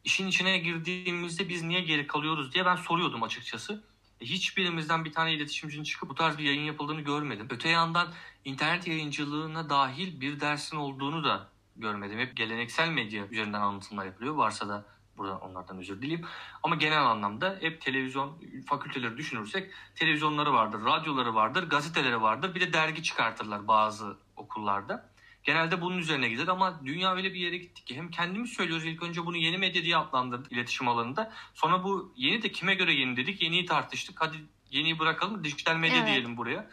işin 0.03 0.27
içine 0.27 0.57
girdiğimizde 0.57 1.49
biz 1.49 1.63
niye 1.63 1.81
geri 1.81 2.07
kalıyoruz 2.07 2.53
diye 2.53 2.65
ben 2.65 2.75
soruyordum 2.75 3.23
açıkçası. 3.23 3.83
E, 4.21 4.25
Hiçbirimizden 4.25 5.05
bir 5.05 5.11
tane 5.11 5.33
iletişimcinin 5.33 5.83
çıkıp 5.83 6.09
bu 6.09 6.15
tarz 6.15 6.37
bir 6.37 6.43
yayın 6.43 6.63
yapıldığını 6.63 7.01
görmedim. 7.01 7.47
Öte 7.49 7.69
yandan 7.69 8.07
internet 8.45 8.87
yayıncılığına 8.87 9.69
dahil 9.69 10.21
bir 10.21 10.39
dersin 10.39 10.77
olduğunu 10.77 11.23
da 11.23 11.49
görmedim. 11.75 12.19
Hep 12.19 12.37
geleneksel 12.37 12.89
medya 12.89 13.27
üzerinden 13.27 13.61
anlatımlar 13.61 14.05
yapılıyor. 14.05 14.35
Varsa 14.35 14.69
da 14.69 14.85
buradan 15.17 15.41
onlardan 15.41 15.77
özür 15.77 16.01
dileyim. 16.01 16.25
Ama 16.63 16.75
genel 16.75 17.05
anlamda 17.05 17.57
hep 17.61 17.81
televizyon 17.81 18.41
fakülteleri 18.65 19.17
düşünürsek 19.17 19.71
televizyonları 19.95 20.53
vardır, 20.53 20.85
radyoları 20.85 21.35
vardır, 21.35 21.69
gazeteleri 21.69 22.21
vardır. 22.21 22.55
Bir 22.55 22.61
de 22.61 22.73
dergi 22.73 23.03
çıkartırlar 23.03 23.67
bazı 23.67 24.17
okullarda. 24.35 25.09
Genelde 25.43 25.81
bunun 25.81 25.97
üzerine 25.97 26.29
gider 26.29 26.47
ama 26.47 26.85
dünya 26.85 27.15
öyle 27.15 27.33
bir 27.33 27.39
yere 27.39 27.57
gitti 27.57 27.85
ki 27.85 27.95
hem 27.95 28.11
kendimiz 28.11 28.53
söylüyoruz 28.53 28.85
ilk 28.85 29.03
önce 29.03 29.25
bunu 29.25 29.37
yeni 29.37 29.57
medya 29.57 29.83
diye 29.83 29.97
adlandırdık 29.97 30.51
iletişim 30.51 30.87
alanında. 30.87 31.33
Sonra 31.53 31.83
bu 31.83 32.13
yeni 32.15 32.41
de 32.43 32.51
kime 32.51 32.75
göre 32.75 32.93
yeni 32.93 33.17
dedik 33.17 33.41
yeniyi 33.41 33.65
tartıştık. 33.65 34.21
Hadi 34.21 34.37
yeniyi 34.71 34.99
bırakalım 34.99 35.43
dijital 35.43 35.75
medya 35.75 35.97
Evet. 35.97 36.07
diyelim 36.07 36.37
buraya. 36.37 36.69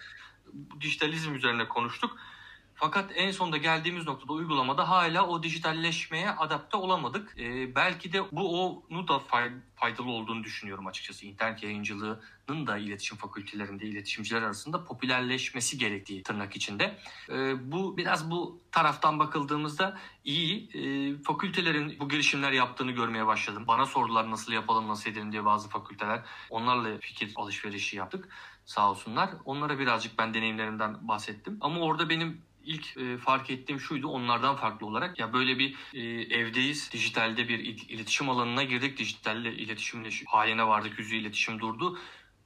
Dijitalizm 0.80 1.34
üzerine 1.34 1.68
konuştuk. 1.68 2.18
Fakat 2.76 3.10
en 3.14 3.30
sonunda 3.30 3.56
geldiğimiz 3.56 4.06
noktada 4.06 4.32
uygulamada 4.32 4.88
hala 4.88 5.26
o 5.26 5.42
dijitalleşmeye 5.42 6.30
adapte 6.30 6.76
olamadık. 6.76 7.34
Ee, 7.38 7.74
belki 7.74 8.12
de 8.12 8.22
bu 8.32 8.72
onu 8.72 9.08
da 9.08 9.12
fay- 9.14 9.60
faydalı 9.76 10.10
olduğunu 10.10 10.44
düşünüyorum 10.44 10.86
açıkçası. 10.86 11.26
İnternet 11.26 11.62
yayıncılığının 11.62 12.66
da 12.66 12.78
iletişim 12.78 13.18
fakültelerinde 13.18 13.86
iletişimciler 13.86 14.42
arasında 14.42 14.84
popülerleşmesi 14.84 15.78
gerektiği 15.78 16.22
tırnak 16.22 16.56
içinde. 16.56 16.98
Ee, 17.30 17.72
bu 17.72 17.96
biraz 17.96 18.30
bu 18.30 18.60
taraftan 18.72 19.18
bakıldığımızda 19.18 19.98
iyi. 20.24 20.70
Ee, 20.74 21.22
fakültelerin 21.22 21.96
bu 22.00 22.08
girişimler 22.08 22.52
yaptığını 22.52 22.90
görmeye 22.92 23.26
başladım. 23.26 23.64
Bana 23.68 23.86
sordular 23.86 24.30
nasıl 24.30 24.52
yapalım 24.52 24.88
nasıl 24.88 25.10
edelim 25.10 25.32
diye 25.32 25.44
bazı 25.44 25.68
fakülteler. 25.68 26.22
Onlarla 26.50 26.98
fikir 26.98 27.32
alışverişi 27.36 27.96
yaptık 27.96 28.28
sağ 28.64 28.90
olsunlar. 28.90 29.30
Onlara 29.44 29.78
birazcık 29.78 30.18
ben 30.18 30.34
deneyimlerimden 30.34 31.08
bahsettim. 31.08 31.58
Ama 31.60 31.80
orada 31.80 32.08
benim 32.08 32.42
ilk 32.64 32.96
e, 32.96 33.18
fark 33.18 33.50
ettiğim 33.50 33.80
şuydu 33.80 34.08
onlardan 34.08 34.56
farklı 34.56 34.86
olarak 34.86 35.18
ya 35.18 35.32
böyle 35.32 35.58
bir 35.58 35.74
e, 35.94 36.00
evdeyiz 36.38 36.92
dijitalde 36.92 37.48
bir 37.48 37.58
il- 37.58 37.88
iletişim 37.88 38.30
alanına 38.30 38.62
girdik 38.62 38.98
dijitalle 38.98 39.54
iletişimle 39.54 40.08
haline 40.26 40.66
vardık 40.66 40.98
yüzü 40.98 41.16
iletişim 41.16 41.60
durdu. 41.60 41.98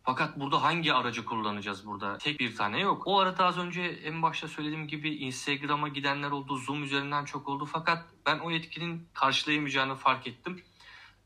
Fakat 0.03 0.41
burada 0.41 0.63
hangi 0.63 0.93
aracı 0.93 1.25
kullanacağız 1.25 1.87
burada? 1.87 2.19
Tek 2.19 2.41
bir 2.41 2.57
tane 2.57 2.81
yok. 2.81 3.03
O 3.07 3.19
arada 3.21 3.45
az 3.47 3.59
önce 3.59 3.83
en 3.83 4.23
başta 4.23 4.49
söylediğim 4.49 4.89
gibi 4.89 5.15
Instagram'a 5.15 5.89
gidenler 5.89 6.31
oldu, 6.31 6.57
Zoom 6.57 6.85
üzerinden 6.85 7.25
çok 7.25 7.49
oldu. 7.49 7.67
Fakat 7.73 8.05
ben 8.27 8.39
o 8.39 8.51
etkinin 8.51 9.09
karşılayamayacağını 9.15 9.95
fark 9.95 10.27
ettim. 10.27 10.63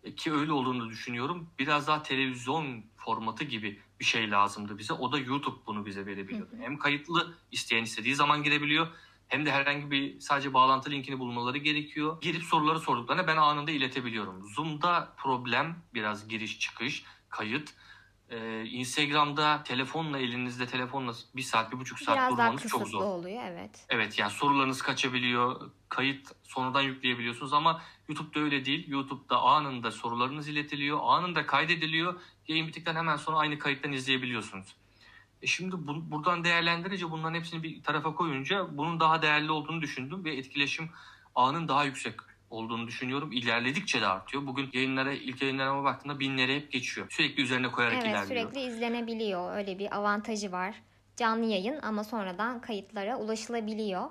E, 0.05 0.15
Ki 0.15 0.33
öyle 0.33 0.53
olduğunu 0.53 0.89
düşünüyorum. 0.91 1.49
Biraz 1.59 1.87
daha 1.87 2.03
televizyon 2.03 2.85
formatı 3.05 3.45
gibi 3.45 3.81
bir 4.01 4.05
şey 4.05 4.31
lazımdı 4.31 4.79
bize. 4.79 4.93
O 4.93 5.13
da 5.13 5.19
YouTube 5.19 5.57
bunu 5.67 5.87
bize 5.87 6.07
verebiliyor. 6.07 6.51
Hı 6.51 6.57
hı. 6.57 6.63
Hem 6.63 6.79
kayıtlı 6.79 7.35
isteyen 7.53 7.83
istediği 7.83 8.15
zaman 8.15 8.43
girebiliyor. 8.43 8.87
Hem 9.29 9.47
de 9.47 9.53
herhangi 9.53 9.91
bir 9.91 10.21
sadece 10.21 10.55
bağlantı 10.55 10.91
linkini 10.91 11.19
bulmaları 11.19 11.59
gerekiyor. 11.59 12.21
Girip 12.21 12.43
soruları 12.43 12.81
sorduklarında 12.81 13.27
ben 13.27 13.37
anında 13.37 13.71
iletebiliyorum. 13.71 14.49
Zoom'da 14.55 15.15
problem 15.17 15.83
biraz 15.95 16.29
giriş 16.29 16.59
çıkış, 16.59 17.05
kayıt. 17.29 17.75
Ee, 18.31 18.65
Instagram'da 18.65 19.63
telefonla 19.63 20.19
elinizde 20.19 20.67
telefonla 20.67 21.13
bir 21.37 21.43
saat 21.43 21.73
bir 21.73 21.79
buçuk 21.81 21.99
saat 21.99 22.17
Biraz 22.17 22.31
durmanız 22.33 22.67
çok 22.69 22.89
zor. 22.89 23.03
oluyor 23.03 23.43
evet. 23.45 23.87
Evet 23.89 24.19
yani 24.19 24.31
sorularınız 24.31 24.83
kaçabiliyor. 24.83 25.71
Kayıt 25.89 26.29
sonradan 26.43 26.83
yükleyebiliyorsunuz 26.83 27.53
ama 27.53 27.83
YouTube'da 28.09 28.41
öyle 28.41 28.65
değil. 28.65 28.89
YouTube'da 28.89 29.39
anında 29.39 29.91
sorularınız 29.91 30.49
iletiliyor. 30.49 30.99
Anında 31.03 31.47
kaydediliyor. 31.47 32.21
Yayın 32.49 32.67
bittikten 32.69 32.97
hemen 32.97 33.17
sonra 33.17 33.37
aynı 33.37 33.59
kayıttan 33.59 33.93
izleyebiliyorsunuz. 33.93 34.77
E 35.43 35.47
şimdi 35.47 35.73
bu, 35.87 36.11
buradan 36.11 36.45
değerlendirince 36.45 37.11
bunların 37.11 37.35
hepsini 37.35 37.63
bir 37.63 37.83
tarafa 37.83 38.15
koyunca 38.15 38.77
bunun 38.79 39.01
daha 39.01 39.23
değerli 39.23 39.51
olduğunu 39.51 39.83
düşündüm 39.83 40.25
ve 40.25 40.37
etkileşim 40.37 40.91
ağının 41.35 41.69
daha 41.69 41.85
yüksek 41.85 42.15
olduğunu 42.51 42.87
düşünüyorum. 42.87 43.33
İlerledikçe 43.33 44.01
de 44.01 44.07
artıyor. 44.07 44.47
Bugün 44.47 44.71
yayınlara 44.73 45.13
ilk 45.13 45.43
yayınlarıma 45.43 45.85
baktığımda 45.85 46.21
binleri 46.21 46.57
hep 46.57 46.73
geçiyor. 46.73 47.07
Sürekli 47.11 47.43
üzerine 47.43 47.71
koyarak 47.71 47.95
Evet 47.95 48.07
ilerliyor. 48.07 48.27
sürekli 48.51 48.61
izlenebiliyor. 48.61 49.57
Öyle 49.57 49.79
bir 49.79 49.97
avantajı 49.97 50.53
var. 50.53 50.75
Canlı 51.17 51.45
yayın 51.47 51.81
ama 51.83 52.05
sonradan 52.05 52.61
kayıtlara 52.61 53.17
ulaşılabiliyor. 53.17 54.09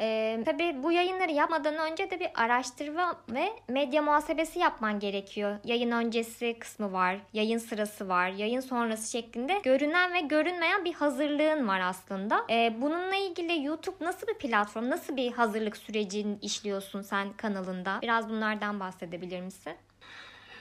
Ee, 0.00 0.42
tabii 0.44 0.82
bu 0.82 0.92
yayınları 0.92 1.32
yapmadan 1.32 1.92
önce 1.92 2.10
de 2.10 2.20
bir 2.20 2.28
araştırma 2.34 3.16
ve 3.28 3.48
medya 3.68 4.02
muhasebesi 4.02 4.58
yapman 4.58 4.98
gerekiyor. 5.00 5.58
Yayın 5.64 5.90
öncesi 5.90 6.56
kısmı 6.58 6.92
var, 6.92 7.16
yayın 7.32 7.58
sırası 7.58 8.08
var, 8.08 8.28
yayın 8.28 8.60
sonrası 8.60 9.10
şeklinde 9.10 9.60
görünen 9.64 10.14
ve 10.14 10.20
görünmeyen 10.20 10.84
bir 10.84 10.94
hazırlığın 10.94 11.68
var 11.68 11.80
aslında. 11.80 12.46
Ee, 12.50 12.74
bununla 12.80 13.16
ilgili 13.16 13.64
YouTube 13.64 14.04
nasıl 14.04 14.26
bir 14.26 14.34
platform, 14.38 14.90
nasıl 14.90 15.16
bir 15.16 15.32
hazırlık 15.32 15.76
sürecini 15.76 16.38
işliyorsun 16.42 17.02
sen 17.02 17.32
kanalında? 17.32 17.98
Biraz 18.02 18.28
bunlardan 18.28 18.80
bahsedebilir 18.80 19.40
misin? 19.40 19.72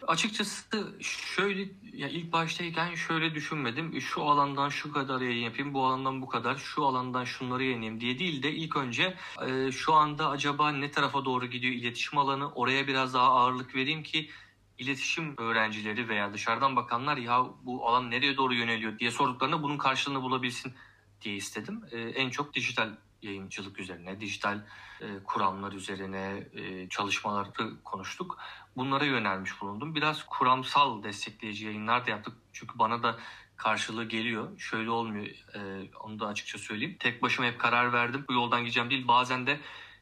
Açıkçası 0.08 0.93
şöyle 1.01 1.70
ya 1.93 2.10
ilk 2.10 2.34
baştayken 2.34 2.96
şöyle 2.96 3.36
düşünmedim. 3.36 4.01
Şu 4.01 4.24
alandan 4.24 4.70
şu 4.70 4.91
kadar 4.91 5.22
yayın 5.22 5.43
yapayım, 5.43 5.74
bu 5.74 5.86
alandan 5.86 6.22
bu 6.22 6.27
kadar, 6.27 6.55
şu 6.55 6.86
alandan 6.86 7.24
şunları 7.24 7.63
yayınlayayım 7.63 8.01
diye 8.01 8.20
değil 8.20 8.43
de 8.43 8.51
ilk 8.51 8.75
önce 8.75 9.17
e, 9.48 9.72
şu 9.72 9.93
anda 9.93 10.29
acaba 10.29 10.72
ne 10.72 10.91
tarafa 10.91 11.25
doğru 11.25 11.46
gidiyor 11.46 11.74
iletişim 11.74 12.20
alanı 12.20 12.51
oraya 12.51 12.88
biraz 12.88 13.13
daha 13.13 13.27
ağırlık 13.27 13.75
vereyim 13.75 14.03
ki 14.03 14.29
iletişim 14.77 15.38
öğrencileri 15.38 16.10
veya 16.10 16.34
dışarıdan 16.34 16.75
bakanlar 16.75 17.17
ya 17.17 17.46
bu 17.63 17.88
alan 17.88 18.12
nereye 18.12 18.38
doğru 18.38 18.53
yöneliyor 18.53 19.00
diye 19.00 19.12
sorduklarında 19.12 19.63
bunun 19.63 19.77
karşılığını 19.77 20.22
bulabilsin 20.22 20.74
diye 21.22 21.36
istedim. 21.36 21.81
E, 21.91 22.00
en 22.00 22.29
çok 22.29 22.53
dijital 22.53 22.89
yayıncılık 23.22 23.80
üzerine, 23.80 24.20
dijital 24.20 24.60
e, 25.01 25.06
kuramlar 25.24 25.72
üzerine 25.72 26.44
e, 26.54 26.90
çalışmaları 26.90 27.84
konuştuk. 27.84 28.38
Bunlara 28.78 29.06
yönelmiş 29.06 29.62
bulundum. 29.62 29.96
Biraz 29.96 30.24
kuramsal 30.24 31.04
destekleyici 31.04 31.66
yayınlar 31.66 32.08
da 32.08 32.12
yaptık. 32.12 32.34
Çünkü 32.54 32.80
bana 32.80 33.04
da 33.04 33.18
karşılığı 33.58 34.06
geliyor. 34.06 34.60
Şöyle 34.60 34.90
olmuyor. 34.90 35.25
e, 35.25 35.60
onu 36.00 36.20
da 36.20 36.28
açıkça 36.28 36.58
söyleyeyim. 36.58 36.98
Tek 37.00 37.22
başıma 37.22 37.48
hep 37.48 37.60
karar 37.60 37.94
verdim. 37.94 38.25
Bu 38.30 38.34
yoldan 38.34 38.62
gideceğim 38.62 38.90
değil. 38.90 39.08
Bazen 39.08 39.48
de 39.48 39.60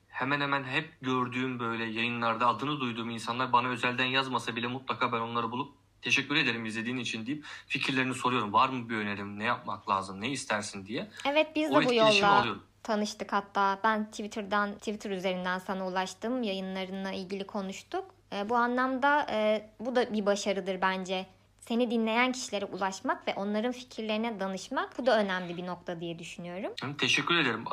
hemen 0.07 0.41
hemen 0.41 0.63
hep 0.63 1.01
gördüğüm 1.01 1.59
böyle 1.59 1.85
yayınlarda 1.85 2.47
adını 2.47 2.79
duyduğum 2.79 3.09
insanlar 3.09 3.53
bana 3.53 3.67
özelden 3.67 4.05
yazmasa 4.05 4.55
bile 4.55 4.67
mutlaka 4.67 5.11
ben 5.11 5.19
onları 5.19 5.51
bulup 5.51 5.73
teşekkür 6.01 6.35
ederim 6.35 6.65
izlediğin 6.65 6.97
için 6.97 7.25
deyip 7.25 7.45
fikirlerini 7.67 8.13
soruyorum. 8.13 8.53
Var 8.53 8.69
mı 8.69 8.89
bir 8.89 8.95
önerim? 8.95 9.39
Ne 9.39 9.43
yapmak 9.43 9.89
lazım? 9.89 10.21
Ne 10.21 10.29
istersin 10.29 10.85
diye. 10.85 11.09
Evet 11.25 11.47
biz 11.55 11.71
de 11.71 11.77
O 11.77 11.83
bu 11.83 11.93
yolla 11.93 12.31
alıyorum. 12.39 12.63
Tanıştık 12.83 13.33
hatta. 13.33 13.79
Ben 13.83 14.05
Twitter'dan 14.05 14.73
Twitter 14.73 15.11
üzerinden 15.11 15.59
sana 15.59 15.87
ulaştım. 15.87 16.43
Yayınlarına 16.43 17.11
ilgili 17.11 17.47
konuştuk. 17.47 18.05
E, 18.33 18.49
bu 18.49 18.55
anlamda 18.55 19.27
e, 19.31 19.69
bu 19.79 19.95
da 19.95 20.13
bir 20.13 20.25
başarıdır 20.25 20.81
bence. 20.81 21.25
Seni 21.59 21.91
dinleyen 21.91 22.31
kişilere 22.31 22.65
ulaşmak 22.65 23.27
ve 23.27 23.33
onların 23.35 23.71
fikirlerine 23.71 24.39
danışmak 24.39 24.97
bu 24.97 25.05
da 25.05 25.19
önemli 25.19 25.57
bir 25.57 25.67
nokta 25.67 25.99
diye 25.99 26.19
düşünüyorum. 26.19 26.71
Teşekkür 26.97 27.35
ederim. 27.35 27.65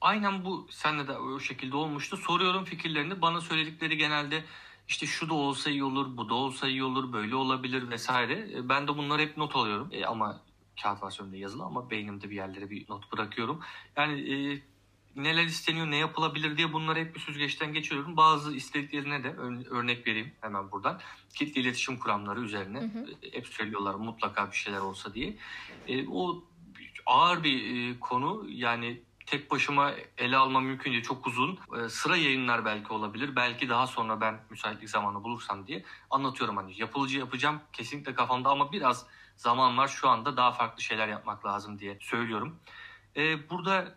Aynen 0.00 0.44
bu 0.44 0.66
senle 0.70 1.08
de 1.08 1.12
o 1.12 1.40
şekilde 1.40 1.76
olmuştu. 1.76 2.16
Soruyorum 2.16 2.64
fikirlerini. 2.64 3.22
Bana 3.22 3.40
söyledikleri 3.40 3.96
genelde 3.96 4.44
işte 4.88 5.06
şu 5.06 5.28
da 5.28 5.34
olsa 5.34 5.70
iyi 5.70 5.84
olur, 5.84 6.16
bu 6.16 6.28
da 6.28 6.34
olsa 6.34 6.68
iyi 6.68 6.84
olur, 6.84 7.12
böyle 7.12 7.34
olabilir 7.36 7.90
vesaire. 7.90 8.48
E, 8.54 8.68
Ben 8.68 8.88
de 8.88 8.96
bunları 8.96 9.22
hep 9.22 9.36
not 9.36 9.56
alıyorum. 9.56 9.88
E, 9.92 10.04
ama 10.06 10.40
kağıt 10.82 11.02
versiyonunda 11.02 11.36
yazılı 11.36 11.64
ama 11.64 11.90
beynimde 11.90 12.30
bir 12.30 12.36
yerlere 12.36 12.70
bir 12.70 12.88
not 12.88 13.12
bırakıyorum. 13.12 13.60
Yani 13.96 14.34
e, 14.34 14.62
neler 15.16 15.44
isteniyor, 15.44 15.90
ne 15.90 15.96
yapılabilir 15.96 16.56
diye 16.56 16.72
bunları 16.72 16.98
hep 16.98 17.14
bir 17.14 17.20
süzgeçten 17.20 17.72
geçiriyorum. 17.72 18.16
Bazı 18.16 18.56
istediklerine 18.56 19.24
de 19.24 19.28
ör- 19.28 19.68
örnek 19.68 20.06
vereyim 20.06 20.32
hemen 20.40 20.70
buradan. 20.70 21.00
Kitle 21.34 21.60
iletişim 21.60 21.98
kuramları 21.98 22.40
üzerine 22.40 22.80
Hı 22.80 22.84
hı. 22.98 23.06
e, 23.22 23.32
hep 23.32 23.46
söylüyorlar 23.46 23.94
mutlaka 23.94 24.50
bir 24.50 24.56
şeyler 24.56 24.80
olsa 24.80 25.14
diye. 25.14 25.36
E, 25.88 26.08
o 26.08 26.44
ağır 27.06 27.44
bir 27.44 27.90
e, 27.90 28.00
konu 28.00 28.46
yani 28.48 29.00
tek 29.26 29.50
başıma 29.50 29.92
ele 30.18 30.36
almam 30.36 30.64
mümkün 30.64 30.92
değil. 30.92 31.02
Çok 31.02 31.26
uzun. 31.26 31.58
E, 31.84 31.88
sıra 31.88 32.16
yayınlar 32.16 32.64
belki 32.64 32.92
olabilir. 32.92 33.36
Belki 33.36 33.68
daha 33.68 33.86
sonra 33.86 34.20
ben 34.20 34.40
müsaitlik 34.50 34.90
zamanı 34.90 35.24
bulursam 35.24 35.66
diye 35.66 35.84
anlatıyorum. 36.10 36.56
Hani 36.56 36.80
yapılıcı 36.80 37.18
yapacağım 37.18 37.60
kesinlikle 37.72 38.14
kafamda 38.14 38.50
ama 38.50 38.72
biraz 38.72 39.06
zaman 39.42 39.78
var. 39.78 39.88
Şu 39.88 40.08
anda 40.08 40.36
daha 40.36 40.52
farklı 40.52 40.82
şeyler 40.82 41.08
yapmak 41.08 41.46
lazım 41.46 41.78
diye 41.78 41.98
söylüyorum. 42.00 42.56
E, 43.16 43.50
burada 43.50 43.94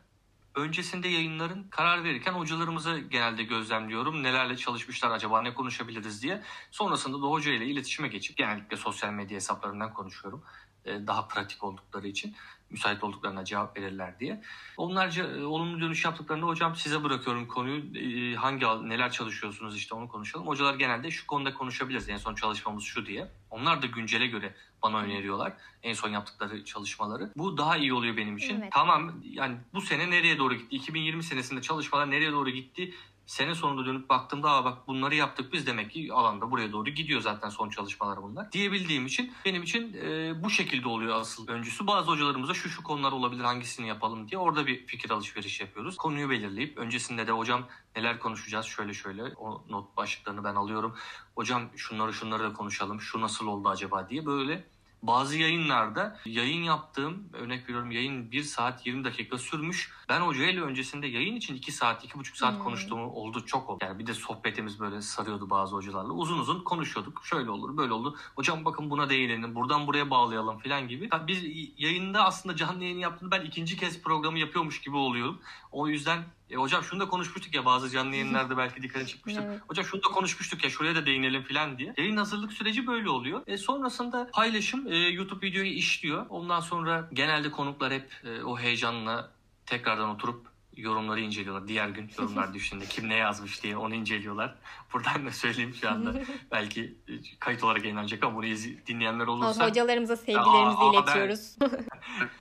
öncesinde 0.55 1.07
yayınların 1.07 1.63
karar 1.69 2.03
verirken 2.03 2.33
hocalarımızı 2.33 2.99
genelde 2.99 3.43
gözlemliyorum. 3.43 4.23
Nelerle 4.23 4.57
çalışmışlar 4.57 5.11
acaba 5.11 5.41
ne 5.41 5.53
konuşabiliriz 5.53 6.23
diye. 6.23 6.41
Sonrasında 6.71 7.21
da 7.21 7.27
hoca 7.27 7.51
ile 7.51 7.65
iletişime 7.65 8.07
geçip 8.07 8.37
genellikle 8.37 8.77
sosyal 8.77 9.11
medya 9.11 9.35
hesaplarından 9.35 9.93
konuşuyorum. 9.93 10.43
E, 10.85 11.07
daha 11.07 11.27
pratik 11.27 11.63
oldukları 11.63 12.07
için 12.07 12.35
müsait 12.69 13.03
olduklarına 13.03 13.45
cevap 13.45 13.77
verirler 13.77 14.19
diye. 14.19 14.41
Onlarca 14.77 15.23
e, 15.23 15.43
olumlu 15.43 15.81
dönüş 15.81 16.05
yaptıklarında 16.05 16.45
hocam 16.45 16.75
size 16.75 17.03
bırakıyorum 17.03 17.47
konuyu. 17.47 17.97
E, 17.97 18.35
hangi 18.35 18.65
neler 18.65 19.11
çalışıyorsunuz 19.11 19.77
işte 19.77 19.95
onu 19.95 20.07
konuşalım. 20.07 20.47
Hocalar 20.47 20.75
genelde 20.75 21.11
şu 21.11 21.27
konuda 21.27 21.53
konuşabiliriz. 21.53 22.09
En 22.09 22.17
son 22.17 22.35
çalışmamız 22.35 22.83
şu 22.83 23.05
diye. 23.05 23.27
Onlar 23.49 23.81
da 23.81 23.85
güncele 23.85 24.27
göre 24.27 24.55
bana 24.83 24.97
öneriyorlar. 24.97 25.53
En 25.83 25.93
son 25.93 26.09
yaptıkları 26.09 26.65
çalışmaları. 26.65 27.31
Bu 27.35 27.57
daha 27.57 27.77
iyi 27.77 27.93
oluyor 27.93 28.17
benim 28.17 28.37
için. 28.37 28.59
Evet. 28.59 28.71
Tamam 28.73 29.21
yani 29.23 29.57
bu 29.73 29.81
sene 29.81 30.09
nereye 30.09 30.37
doğru 30.37 30.53
gitti? 30.53 30.75
2020 30.75 31.23
senesinde 31.23 31.61
çalışmalar 31.61 32.11
nereye 32.11 32.31
doğru 32.31 32.49
gitti? 32.49 32.93
Sene 33.25 33.55
sonunda 33.55 33.85
dönüp 33.85 34.09
baktığımda 34.09 34.51
Aa 34.51 34.65
bak 34.65 34.87
bunları 34.87 35.15
yaptık 35.15 35.53
biz 35.53 35.67
demek 35.67 35.91
ki 35.91 36.09
alanda 36.13 36.51
buraya 36.51 36.71
doğru 36.71 36.89
gidiyor 36.89 37.21
zaten 37.21 37.49
son 37.49 37.69
çalışmalar 37.69 38.23
bunlar. 38.23 38.51
Diyebildiğim 38.51 39.05
için 39.05 39.33
benim 39.45 39.63
için 39.63 39.93
e, 39.93 40.33
bu 40.43 40.49
şekilde 40.49 40.87
oluyor 40.87 41.15
asıl 41.15 41.47
öncüsü. 41.47 41.87
Bazı 41.87 42.11
hocalarımıza 42.11 42.53
şu 42.53 42.69
şu 42.69 42.83
konular 42.83 43.11
olabilir 43.11 43.43
hangisini 43.43 43.87
yapalım 43.87 44.29
diye 44.29 44.39
orada 44.39 44.67
bir 44.67 44.85
fikir 44.85 45.09
alışveriş 45.09 45.61
yapıyoruz. 45.61 45.97
Konuyu 45.97 46.29
belirleyip 46.29 46.77
öncesinde 46.77 47.27
de 47.27 47.31
hocam 47.31 47.67
neler 47.95 48.19
konuşacağız 48.19 48.65
şöyle 48.65 48.93
şöyle 48.93 49.23
o 49.23 49.63
not 49.69 49.97
başlıklarını 49.97 50.43
ben 50.43 50.55
alıyorum. 50.55 50.95
Hocam 51.35 51.69
şunları 51.75 52.13
şunları 52.13 52.43
da 52.43 52.53
konuşalım 52.53 53.01
şu 53.01 53.21
nasıl 53.21 53.47
oldu 53.47 53.69
acaba 53.69 54.09
diye 54.09 54.25
böyle 54.25 54.74
bazı 55.01 55.37
yayınlarda 55.37 56.19
yayın 56.25 56.63
yaptığım 56.63 57.29
örnek 57.33 57.63
veriyorum 57.63 57.91
yayın 57.91 58.31
1 58.31 58.43
saat 58.43 58.85
20 58.85 59.03
dakika 59.03 59.37
sürmüş. 59.37 59.91
Ben 60.09 60.21
hocayla 60.21 60.63
öncesinde 60.65 61.07
yayın 61.07 61.35
için 61.35 61.55
2 61.55 61.71
saat 61.71 62.05
2,5 62.05 62.37
saat 62.37 62.53
Hmm. 62.53 62.63
konuştuğum 62.63 62.99
oldu 62.99 63.45
çok 63.45 63.69
oldu. 63.69 63.79
Yani 63.85 63.99
bir 63.99 64.07
de 64.07 64.13
sohbetimiz 64.13 64.79
böyle 64.79 65.01
sarıyordu 65.01 65.49
bazı 65.49 65.75
hocalarla. 65.75 66.13
Uzun 66.13 66.39
uzun 66.39 66.63
konuşuyorduk. 66.63 67.21
Şöyle 67.25 67.49
olur 67.49 67.77
böyle 67.77 67.93
oldu. 67.93 68.15
Hocam 68.35 68.65
bakın 68.65 68.89
buna 68.89 69.09
değinelim 69.09 69.55
buradan 69.55 69.87
buraya 69.87 70.09
bağlayalım 70.09 70.59
falan 70.59 70.87
gibi. 70.87 71.09
Biz 71.27 71.43
yayında 71.77 72.25
aslında 72.25 72.55
canlı 72.55 72.83
yayın 72.83 72.99
yaptığında 72.99 73.31
ben 73.31 73.45
ikinci 73.45 73.77
kez 73.77 74.01
programı 74.01 74.39
yapıyormuş 74.39 74.81
gibi 74.81 74.95
oluyorum. 74.95 75.39
O 75.71 75.87
yüzden 75.87 76.23
e, 76.49 76.55
hocam 76.55 76.83
şunu 76.83 76.99
da 76.99 77.07
konuşmuştuk 77.07 77.55
ya 77.55 77.65
bazı 77.65 77.89
canlı 77.89 78.15
yayınlarda 78.15 78.57
belki 78.57 78.81
dikkatini 78.81 79.07
çıkmıştır. 79.07 79.43
Evet. 79.43 79.61
Hocam 79.67 79.85
şunu 79.85 80.03
da 80.03 80.07
konuşmuştuk 80.07 80.63
ya 80.63 80.69
şuraya 80.69 80.95
da 80.95 81.05
değinelim 81.05 81.43
falan 81.43 81.77
diye. 81.77 81.93
Yayın 81.97 82.17
hazırlık 82.17 82.53
süreci 82.53 82.87
böyle 82.87 83.09
oluyor. 83.09 83.41
E, 83.47 83.57
sonrasında 83.57 84.29
paylaşım 84.33 84.87
e, 84.87 84.97
YouTube 84.97 85.45
videoyu 85.47 85.71
işliyor. 85.71 86.25
Ondan 86.29 86.59
sonra 86.59 87.09
genelde 87.13 87.51
konuklar 87.51 87.93
hep 87.93 88.11
e, 88.23 88.43
o 88.43 88.59
heyecanla 88.59 89.31
tekrardan 89.65 90.09
oturup 90.09 90.55
yorumları 90.77 91.19
inceliyorlar. 91.19 91.67
Diğer 91.67 91.89
gün 91.89 92.11
yorumlar 92.19 92.53
düştüğünde 92.53 92.85
kim 92.85 93.09
ne 93.09 93.15
yazmış 93.15 93.63
diye 93.63 93.77
onu 93.77 93.95
inceliyorlar. 93.95 94.55
Buradan 94.93 95.25
da 95.25 95.31
söyleyeyim 95.31 95.73
şu 95.81 95.89
anda. 95.89 96.13
Belki 96.51 96.95
kayıt 97.39 97.63
olarak 97.63 97.83
yayınlanacak 97.83 98.23
ama 98.23 98.35
bunu 98.35 98.45
dinleyenler 98.87 99.27
olursa. 99.27 99.67
Hocalarımıza 99.67 100.15
sevgilerimizi 100.15 100.77
Aa, 100.77 100.93
iletiyoruz. 100.93 101.55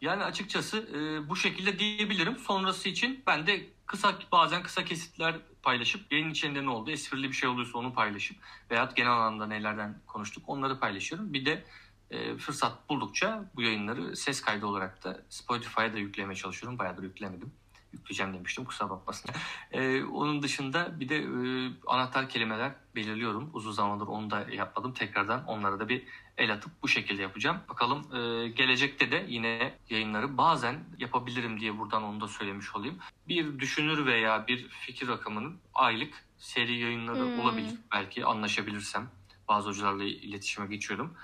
Yani 0.00 0.24
açıkçası 0.24 0.78
e, 0.78 1.28
bu 1.28 1.36
şekilde 1.36 1.78
diyebilirim. 1.78 2.38
Sonrası 2.38 2.88
için 2.88 3.22
ben 3.26 3.46
de 3.46 3.66
kısa 3.86 4.18
bazen 4.32 4.62
kısa 4.62 4.84
kesitler 4.84 5.36
paylaşıp 5.62 6.12
yayın 6.12 6.30
içinde 6.30 6.64
ne 6.64 6.70
oldu, 6.70 6.90
esprili 6.90 7.28
bir 7.28 7.32
şey 7.32 7.48
olursa 7.48 7.78
onu 7.78 7.94
paylaşıp 7.94 8.36
veya 8.70 8.92
genel 8.96 9.12
anlamda 9.12 9.46
nelerden 9.46 10.00
konuştuk 10.06 10.44
onları 10.46 10.80
paylaşıyorum. 10.80 11.32
Bir 11.32 11.46
de 11.46 11.64
e, 12.10 12.36
fırsat 12.36 12.88
buldukça 12.88 13.50
bu 13.54 13.62
yayınları 13.62 14.16
ses 14.16 14.40
kaydı 14.40 14.66
olarak 14.66 15.04
da 15.04 15.22
Spotify'a 15.28 15.92
da 15.92 15.98
yüklemeye 15.98 16.36
çalışıyorum. 16.36 16.78
Bayağıdır 16.78 17.02
yüklemedim. 17.02 17.52
Yükleyeceğim 17.94 18.34
demiştim 18.34 18.64
kusura 18.64 18.90
bakmasın. 18.90 19.30
E, 19.72 20.04
onun 20.04 20.42
dışında 20.42 21.00
bir 21.00 21.08
de 21.08 21.16
e, 21.16 21.70
anahtar 21.86 22.28
kelimeler 22.28 22.72
belirliyorum. 22.96 23.50
Uzun 23.52 23.72
zamandır 23.72 24.06
onu 24.06 24.30
da 24.30 24.46
yapmadım. 24.52 24.92
Tekrardan 24.92 25.44
onlara 25.46 25.80
da 25.80 25.88
bir 25.88 26.02
el 26.36 26.52
atıp 26.52 26.72
bu 26.82 26.88
şekilde 26.88 27.22
yapacağım. 27.22 27.60
Bakalım 27.68 28.16
e, 28.16 28.48
gelecekte 28.48 29.10
de 29.10 29.26
yine 29.28 29.78
yayınları 29.90 30.38
bazen 30.38 30.84
yapabilirim 30.98 31.60
diye 31.60 31.78
buradan 31.78 32.02
onu 32.02 32.20
da 32.20 32.28
söylemiş 32.28 32.76
olayım. 32.76 32.98
Bir 33.28 33.58
düşünür 33.58 34.06
veya 34.06 34.46
bir 34.46 34.68
fikir 34.68 35.08
akımının 35.08 35.60
aylık 35.74 36.24
seri 36.38 36.78
yayınları 36.78 37.24
hmm. 37.24 37.40
olabilir. 37.40 37.74
Belki 37.92 38.24
anlaşabilirsem. 38.24 39.10
Bazı 39.48 39.68
hocalarla 39.68 40.04
iletişime 40.04 40.66
geçiyorum. 40.66 41.14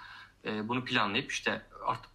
E, 0.44 0.68
bunu 0.68 0.84
planlayıp 0.84 1.32
işte 1.32 1.66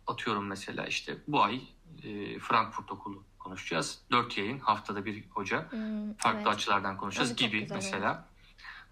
atıyorum 0.08 0.48
mesela 0.48 0.86
işte 0.86 1.18
bu 1.28 1.44
ay 1.44 1.62
e, 2.04 2.40
Frankfurt 2.40 2.92
Okulu 2.92 3.24
konuşacağız. 3.46 4.02
Dört 4.12 4.38
yayın 4.38 4.60
haftada 4.60 5.06
bir 5.06 5.24
hoca. 5.30 5.72
Hmm, 5.72 6.14
farklı 6.14 6.40
evet. 6.40 6.48
açılardan 6.48 6.98
konuşacağız 6.98 7.32
Öyle 7.32 7.46
gibi 7.46 7.68
mesela. 7.74 8.12
Olur. 8.12 8.20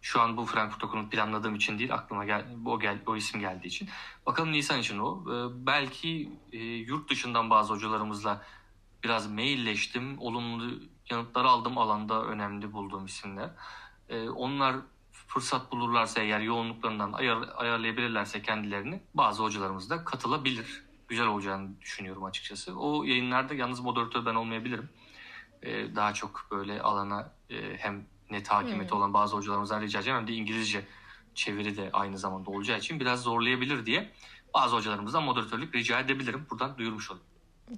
Şu 0.02 0.22
an 0.22 0.38
bu 0.38 0.46
Frankfurt 0.46 0.84
Okulu'nu 0.84 1.10
planladığım 1.10 1.56
için 1.56 1.80
değil 1.80 1.94
aklıma 1.94 2.26
gel 2.26 2.46
o 2.66 2.80
gel 2.80 3.02
o 3.06 3.16
isim 3.16 3.40
geldiği 3.40 3.68
için. 3.68 3.90
Bakalım 4.26 4.52
Nisan 4.52 4.80
için 4.80 5.00
o. 5.00 5.24
Ee, 5.34 5.66
belki 5.66 6.32
e, 6.52 6.58
yurt 6.58 7.10
dışından 7.10 7.50
bazı 7.50 7.74
hocalarımızla 7.74 8.42
biraz 9.04 9.32
mailleştim. 9.32 10.20
Olumlu 10.20 10.80
yanıtlar 11.10 11.46
aldım 11.46 11.78
alanda 11.78 12.24
önemli 12.24 12.74
bulduğum 12.74 13.06
isimler. 13.06 13.50
Ee, 14.10 14.30
onlar 14.30 14.76
fırsat 15.12 15.72
bulurlarsa 15.72 16.22
eğer 16.22 16.40
yoğunluklarından 16.40 17.14
ayar, 17.14 17.50
ayarlayabilirlerse 17.56 18.42
kendilerini 18.42 19.04
bazı 19.14 19.44
hocalarımız 19.44 19.90
da 19.90 20.06
katılabilir. 20.06 20.83
Güzel 21.08 21.28
olacağını 21.28 21.82
düşünüyorum 21.82 22.24
açıkçası. 22.24 22.80
O 22.80 23.04
yayınlarda 23.04 23.54
yalnız 23.54 23.80
moderatör 23.80 24.26
ben 24.26 24.36
olmayabilirim. 24.36 24.90
Ee, 25.64 25.96
daha 25.96 26.14
çok 26.14 26.48
böyle 26.52 26.82
alana 26.82 27.32
e, 27.50 27.78
hem 27.78 28.06
net 28.32 28.48
hakimiyeti 28.48 28.92
hmm. 28.92 28.98
olan 28.98 29.14
bazı 29.14 29.36
hocalarımızdan 29.36 29.82
rica 29.82 30.00
edeceğim 30.00 30.20
hem 30.20 30.28
de 30.28 30.34
İngilizce 30.34 30.86
çeviri 31.36 31.78
de 31.78 31.90
aynı 31.94 32.18
zamanda 32.18 32.52
olacağı 32.52 32.78
için 32.78 33.00
biraz 33.00 33.22
zorlayabilir 33.22 33.86
diye 33.86 34.12
bazı 34.54 34.76
hocalarımızdan 34.76 35.24
moderatörlük 35.24 35.76
rica 35.76 36.00
edebilirim. 36.00 36.48
Buradan 36.50 36.78
duyurmuş 36.78 37.12
olayım. 37.12 37.28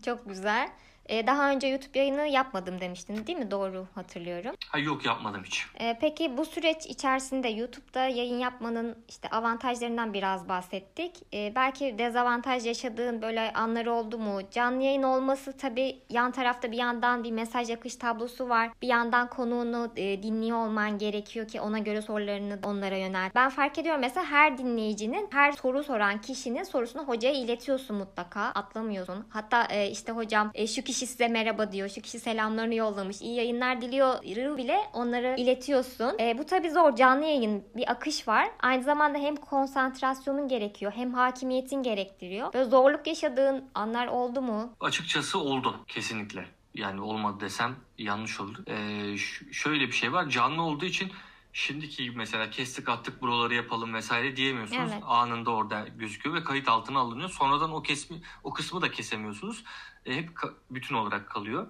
Çok 0.05 0.25
güzel. 0.25 0.71
Ee, 1.09 1.27
daha 1.27 1.49
önce 1.51 1.67
YouTube 1.67 1.99
yayını 1.99 2.27
yapmadım 2.27 2.81
demiştin 2.81 3.27
değil 3.27 3.37
mi? 3.39 3.51
Doğru 3.51 3.85
hatırlıyorum. 3.95 4.51
Ha, 4.69 4.79
yok 4.79 5.05
yapmadım 5.05 5.43
hiç. 5.43 5.65
Ee, 5.79 5.97
peki 6.01 6.37
bu 6.37 6.45
süreç 6.45 6.85
içerisinde 6.85 7.47
YouTube'da 7.47 7.99
yayın 8.07 8.39
yapmanın 8.39 8.97
işte 9.09 9.29
avantajlarından 9.29 10.13
biraz 10.13 10.49
bahsettik. 10.49 11.11
Ee, 11.33 11.53
belki 11.55 11.95
dezavantaj 11.97 12.65
yaşadığın 12.65 13.21
böyle 13.21 13.53
anları 13.53 13.93
oldu 13.93 14.17
mu? 14.17 14.39
Canlı 14.51 14.83
yayın 14.83 15.03
olması 15.03 15.57
tabii 15.57 15.99
yan 16.09 16.31
tarafta 16.31 16.71
bir 16.71 16.77
yandan 16.77 17.23
bir 17.23 17.31
mesaj 17.31 17.69
akış 17.69 17.95
tablosu 17.95 18.49
var. 18.49 18.69
Bir 18.81 18.87
yandan 18.87 19.29
konuğunu 19.29 19.91
e, 19.95 20.23
dinliyor 20.23 20.57
olman 20.57 20.97
gerekiyor 20.97 21.47
ki 21.47 21.61
ona 21.61 21.79
göre 21.79 22.01
sorularını 22.01 22.59
onlara 22.63 22.97
yönel. 22.97 23.31
Ben 23.35 23.49
fark 23.49 23.77
ediyorum 23.77 24.01
mesela 24.01 24.25
her 24.25 24.57
dinleyicinin, 24.57 25.29
her 25.31 25.51
soru 25.51 25.83
soran 25.83 26.21
kişinin 26.21 26.63
sorusunu 26.63 27.03
hocaya 27.03 27.33
iletiyorsun 27.33 27.95
mutlaka. 27.95 28.41
Atlamıyorsun. 28.41 29.25
Hatta 29.29 29.63
e, 29.63 29.89
işte 29.89 30.11
hocam 30.11 30.51
e, 30.53 30.67
şu 30.67 30.81
kişi 30.81 30.94
kişi 30.95 31.07
size 31.07 31.27
merhaba 31.27 31.71
diyor. 31.71 31.89
Şu 31.89 32.01
kişi 32.01 32.19
selamlarını 32.19 32.75
yollamış. 32.75 33.21
iyi 33.21 33.35
yayınlar 33.35 33.81
diliyor 33.81 34.23
bile 34.57 34.77
onları 34.93 35.35
iletiyorsun. 35.37 36.19
E, 36.19 36.37
bu 36.37 36.45
tabii 36.45 36.71
zor. 36.71 36.95
Canlı 36.95 37.25
yayın 37.25 37.63
bir 37.75 37.91
akış 37.91 38.27
var. 38.27 38.47
Aynı 38.59 38.83
zamanda 38.83 39.17
hem 39.17 39.35
konsantrasyonun 39.35 40.47
gerekiyor 40.47 40.91
hem 40.95 41.13
hakimiyetin 41.13 41.83
gerektiriyor. 41.83 42.53
Böyle 42.53 42.69
zorluk 42.69 43.07
yaşadığın 43.07 43.69
anlar 43.73 44.07
oldu 44.07 44.41
mu? 44.41 44.73
Açıkçası 44.81 45.39
oldu 45.39 45.75
kesinlikle. 45.87 46.45
Yani 46.75 47.01
olmadı 47.01 47.39
desem 47.39 47.75
yanlış 47.97 48.39
olur. 48.39 48.55
Ee, 48.67 49.17
şöyle 49.51 49.87
bir 49.87 49.93
şey 49.93 50.13
var. 50.13 50.29
Canlı 50.29 50.61
olduğu 50.61 50.85
için 50.85 51.11
şimdiki 51.55 52.11
mesela 52.15 52.49
kestik 52.49 52.89
attık 52.89 53.21
buraları 53.21 53.53
yapalım 53.53 53.93
vesaire 53.93 54.35
diyemiyorsunuz. 54.35 54.91
Evet. 54.93 55.03
Anında 55.05 55.51
orada 55.51 55.87
gözüküyor 55.87 56.35
ve 56.35 56.43
kayıt 56.43 56.69
altına 56.69 56.99
alınıyor. 56.99 57.29
Sonradan 57.29 57.71
o 57.71 57.81
kesmi 57.81 58.21
o 58.43 58.53
kısmı 58.53 58.81
da 58.81 58.91
kesemiyorsunuz. 58.91 59.63
E, 60.05 60.15
hep 60.15 60.29
bütün 60.71 60.95
olarak 60.95 61.29
kalıyor. 61.29 61.67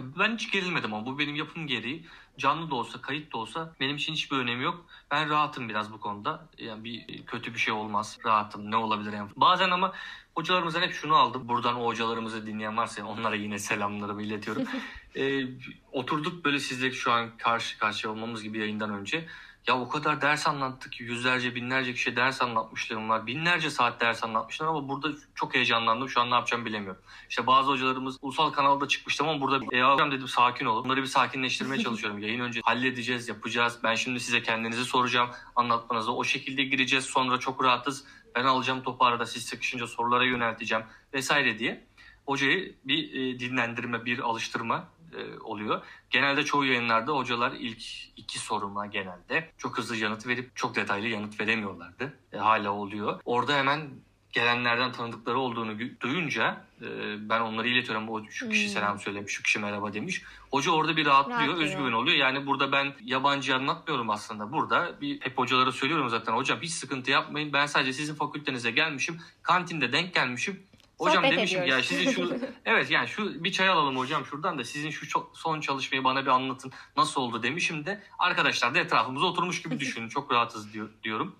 Ben 0.00 0.34
hiç 0.34 0.50
gerilmedim 0.50 0.94
ama 0.94 1.06
bu 1.06 1.18
benim 1.18 1.34
yapım 1.34 1.66
gereği. 1.66 2.06
Canlı 2.38 2.70
da 2.70 2.74
olsa, 2.74 3.00
kayıt 3.00 3.32
da 3.32 3.38
olsa 3.38 3.74
benim 3.80 3.96
için 3.96 4.12
hiçbir 4.12 4.36
önemi 4.36 4.64
yok. 4.64 4.86
Ben 5.10 5.30
rahatım 5.30 5.68
biraz 5.68 5.92
bu 5.92 6.00
konuda. 6.00 6.48
Yani 6.58 6.84
bir 6.84 7.26
kötü 7.26 7.54
bir 7.54 7.58
şey 7.58 7.74
olmaz. 7.74 8.18
Rahatım. 8.24 8.70
Ne 8.70 8.76
olabilir 8.76 9.12
yani. 9.12 9.30
Bazen 9.36 9.70
ama 9.70 9.92
hocalarımızdan 10.34 10.82
hep 10.82 10.92
şunu 10.92 11.16
aldım. 11.16 11.48
Buradan 11.48 11.76
o 11.76 11.86
hocalarımızı 11.86 12.46
dinleyen 12.46 12.76
varsa 12.76 13.04
onlara 13.04 13.34
yine 13.34 13.58
selamlarımı 13.58 14.22
iletiyorum. 14.22 14.64
ee, 15.16 15.46
oturduk 15.92 16.44
böyle 16.44 16.58
sizle 16.58 16.92
şu 16.92 17.12
an 17.12 17.36
karşı 17.38 17.78
karşıya 17.78 18.12
olmamız 18.12 18.42
gibi 18.42 18.58
yayından 18.58 18.90
önce. 18.90 19.26
Ya 19.66 19.80
o 19.80 19.88
kadar 19.88 20.20
ders 20.20 20.46
anlattık 20.46 20.92
ki 20.92 21.02
yüzlerce 21.02 21.54
binlerce 21.54 21.94
kişi 21.94 22.16
ders 22.16 22.42
anlatmışlarım 22.42 23.08
var. 23.08 23.26
Binlerce 23.26 23.70
saat 23.70 24.00
ders 24.00 24.24
anlatmışlar 24.24 24.66
ama 24.66 24.88
burada 24.88 25.08
çok 25.34 25.54
heyecanlandım. 25.54 26.08
Şu 26.08 26.20
an 26.20 26.30
ne 26.30 26.34
yapacağımı 26.34 26.64
bilemiyorum. 26.64 27.02
İşte 27.30 27.46
bazı 27.46 27.70
hocalarımız 27.70 28.18
ulusal 28.22 28.50
kanalda 28.50 28.88
çıkmıştı 28.88 29.24
ama 29.24 29.40
burada 29.40 29.76
e, 29.76 29.82
hocam 29.82 30.12
dedim 30.12 30.28
sakin 30.28 30.66
olun. 30.66 30.84
Bunları 30.84 31.02
bir 31.02 31.06
sakinleştirmeye 31.06 31.82
çalışıyorum. 31.84 32.18
Yayın 32.18 32.40
önce 32.40 32.60
halledeceğiz, 32.64 33.28
yapacağız. 33.28 33.78
Ben 33.84 33.94
şimdi 33.94 34.20
size 34.20 34.42
kendinizi 34.42 34.84
soracağım. 34.84 35.30
Anlatmanıza 35.56 36.12
o 36.12 36.24
şekilde 36.24 36.64
gireceğiz. 36.64 37.04
Sonra 37.04 37.38
çok 37.38 37.64
rahatız. 37.64 38.04
Ben 38.34 38.44
alacağım 38.44 38.82
topu 38.82 39.04
arada 39.04 39.26
siz 39.26 39.44
sıkışınca 39.44 39.86
sorulara 39.86 40.24
yönelteceğim 40.24 40.84
vesaire 41.14 41.58
diye. 41.58 41.84
Hocayı 42.26 42.74
bir 42.84 43.12
e, 43.12 43.38
dinlendirme, 43.38 44.04
bir 44.04 44.18
alıştırma 44.18 44.88
e, 45.18 45.38
oluyor. 45.40 45.82
Genelde 46.10 46.44
çoğu 46.44 46.64
yayınlarda 46.64 47.12
hocalar 47.12 47.52
ilk 47.52 47.82
iki 48.16 48.38
soruma 48.38 48.86
genelde 48.86 49.50
çok 49.58 49.78
hızlı 49.78 49.96
yanıt 49.96 50.26
verip 50.26 50.56
çok 50.56 50.74
detaylı 50.74 51.08
yanıt 51.08 51.40
veremiyorlardı. 51.40 52.12
E, 52.32 52.36
hala 52.36 52.70
oluyor. 52.70 53.20
Orada 53.24 53.56
hemen 53.56 53.90
gelenlerden 54.34 54.92
tanıdıkları 54.92 55.38
olduğunu 55.38 55.78
duyunca 56.00 56.64
e, 56.82 56.86
ben 57.28 57.40
onları 57.40 57.68
iletiyorum. 57.68 58.08
O 58.08 58.24
şu 58.30 58.48
kişi 58.48 58.66
hmm. 58.66 58.72
selam 58.72 58.98
söylemiş, 58.98 59.32
şu 59.32 59.42
kişi 59.42 59.58
merhaba 59.58 59.92
demiş. 59.92 60.22
Hoca 60.50 60.70
orada 60.70 60.96
bir 60.96 61.06
rahatlıyor, 61.06 61.40
Rahatlıyor. 61.40 61.60
özgüven 61.60 61.92
oluyor. 61.92 62.16
Yani 62.16 62.46
burada 62.46 62.72
ben 62.72 62.92
yabancı 63.04 63.54
anlatmıyorum 63.54 64.10
aslında. 64.10 64.52
Burada 64.52 65.00
bir 65.00 65.20
hep 65.20 65.38
hocalara 65.38 65.72
söylüyorum 65.72 66.08
zaten. 66.08 66.32
Hocam 66.32 66.58
hiç 66.62 66.70
sıkıntı 66.70 67.10
yapmayın. 67.10 67.52
Ben 67.52 67.66
sadece 67.66 67.92
sizin 67.92 68.14
fakültenize 68.14 68.70
gelmişim. 68.70 69.20
Kantinde 69.42 69.92
denk 69.92 70.14
gelmişim. 70.14 70.62
Hocam 71.04 71.24
Sohbet 71.24 71.38
demişim 71.38 71.62
ediyoruz. 71.62 71.90
ya 71.90 71.98
sizin 71.98 72.10
şu 72.10 72.38
evet 72.64 72.90
yani 72.90 73.08
şu 73.08 73.44
bir 73.44 73.52
çay 73.52 73.68
alalım 73.68 73.96
hocam 73.96 74.26
şuradan 74.26 74.58
da 74.58 74.64
sizin 74.64 74.90
şu 74.90 75.06
son 75.34 75.60
çalışmayı 75.60 76.04
bana 76.04 76.22
bir 76.22 76.30
anlatın 76.30 76.72
nasıl 76.96 77.20
oldu 77.20 77.42
demişim 77.42 77.86
de 77.86 78.02
arkadaşlar 78.18 78.74
da 78.74 78.78
etrafımıza 78.78 79.26
oturmuş 79.26 79.62
gibi 79.62 79.80
düşünün 79.80 80.08
çok 80.08 80.32
rahatız 80.32 80.72
diyor, 80.72 80.90
diyorum. 81.02 81.36